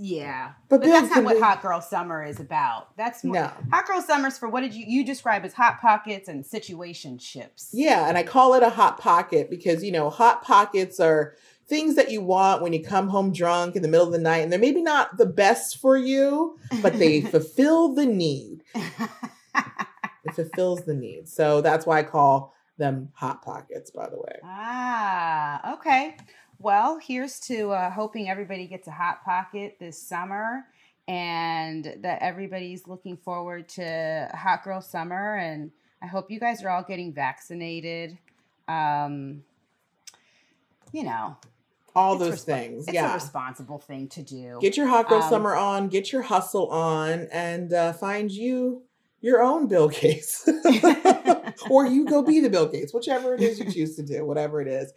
[0.00, 3.34] yeah But but, that's not what be- hot girl summer is about that's but more
[3.34, 3.50] no.
[3.70, 8.08] hot girl summer's for what did you you describe as hot pockets and situationships Yeah,
[8.08, 11.34] and I call it a hot pocket because you know, hot pockets are
[11.68, 14.38] things that you want when you come home drunk in the middle of the night
[14.38, 18.62] and they're maybe not the best for you, but they fulfill the need.
[20.24, 21.28] It fulfills the need.
[21.28, 24.38] So that's why I call them hot pockets, by the way.
[24.44, 26.16] ah okay
[26.60, 30.64] well here's to uh, hoping everybody gets a hot pocket this summer
[31.06, 35.70] and that everybody's looking forward to hot girl summer and
[36.02, 38.18] i hope you guys are all getting vaccinated
[38.68, 39.42] um
[40.92, 41.36] you know
[41.98, 42.78] All it's those respo- things.
[42.84, 43.14] it's a yeah.
[43.14, 47.28] responsible thing to do Get your hot girl Um, summer on, get your hustle on,
[47.32, 48.82] and uh, find you
[49.20, 50.48] your own Bill Gates.
[51.70, 54.60] or you go be the Bill Gates, whichever it is you choose to do, whatever
[54.60, 54.92] it is.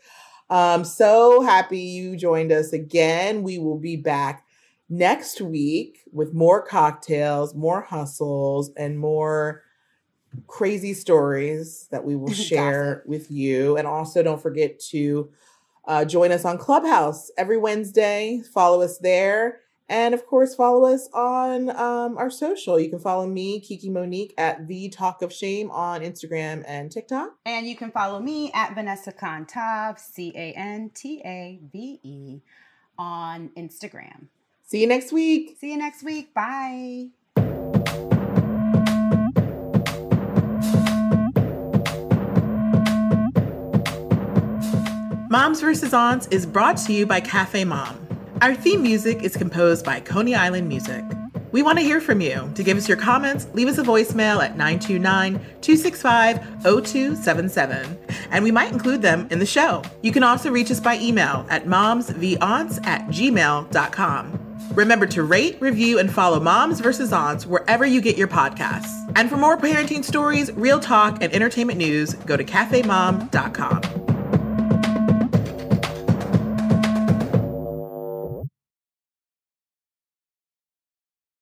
[0.49, 3.41] Um, so happy you joined us again.
[3.41, 4.45] We will be back
[4.89, 9.64] next week with more cocktails, more hustles, and more
[10.47, 13.78] crazy stories that we will share with you.
[13.78, 15.30] And also, don't forget to
[15.86, 18.42] uh, join us on Clubhouse every Wednesday.
[18.54, 19.62] Follow us there.
[19.90, 22.80] And of course, follow us on um, our social.
[22.80, 27.36] You can follow me, Kiki Monique, at The Talk of Shame on Instagram and TikTok.
[27.46, 32.40] And you can follow me at Vanessa Cantave, C A N T A V E,
[32.98, 34.28] on Instagram.
[34.64, 35.58] See you next week.
[35.60, 36.34] See you next week.
[36.34, 37.10] Bye.
[45.32, 45.94] Moms vs.
[45.94, 48.06] Aunts is brought to you by Cafe Mom.
[48.42, 51.06] Our theme music is composed by Coney Island Music.
[51.54, 52.52] We want to hear from you.
[52.54, 57.98] To give us your comments, leave us a voicemail at 929 265 0277,
[58.30, 59.82] and we might include them in the show.
[60.02, 64.58] You can also reach us by email at momsvaunts at gmail.com.
[64.74, 67.14] Remember to rate, review, and follow Moms vs.
[67.14, 69.10] Aunts wherever you get your podcasts.
[69.16, 74.11] And for more parenting stories, real talk, and entertainment news, go to cafemom.com.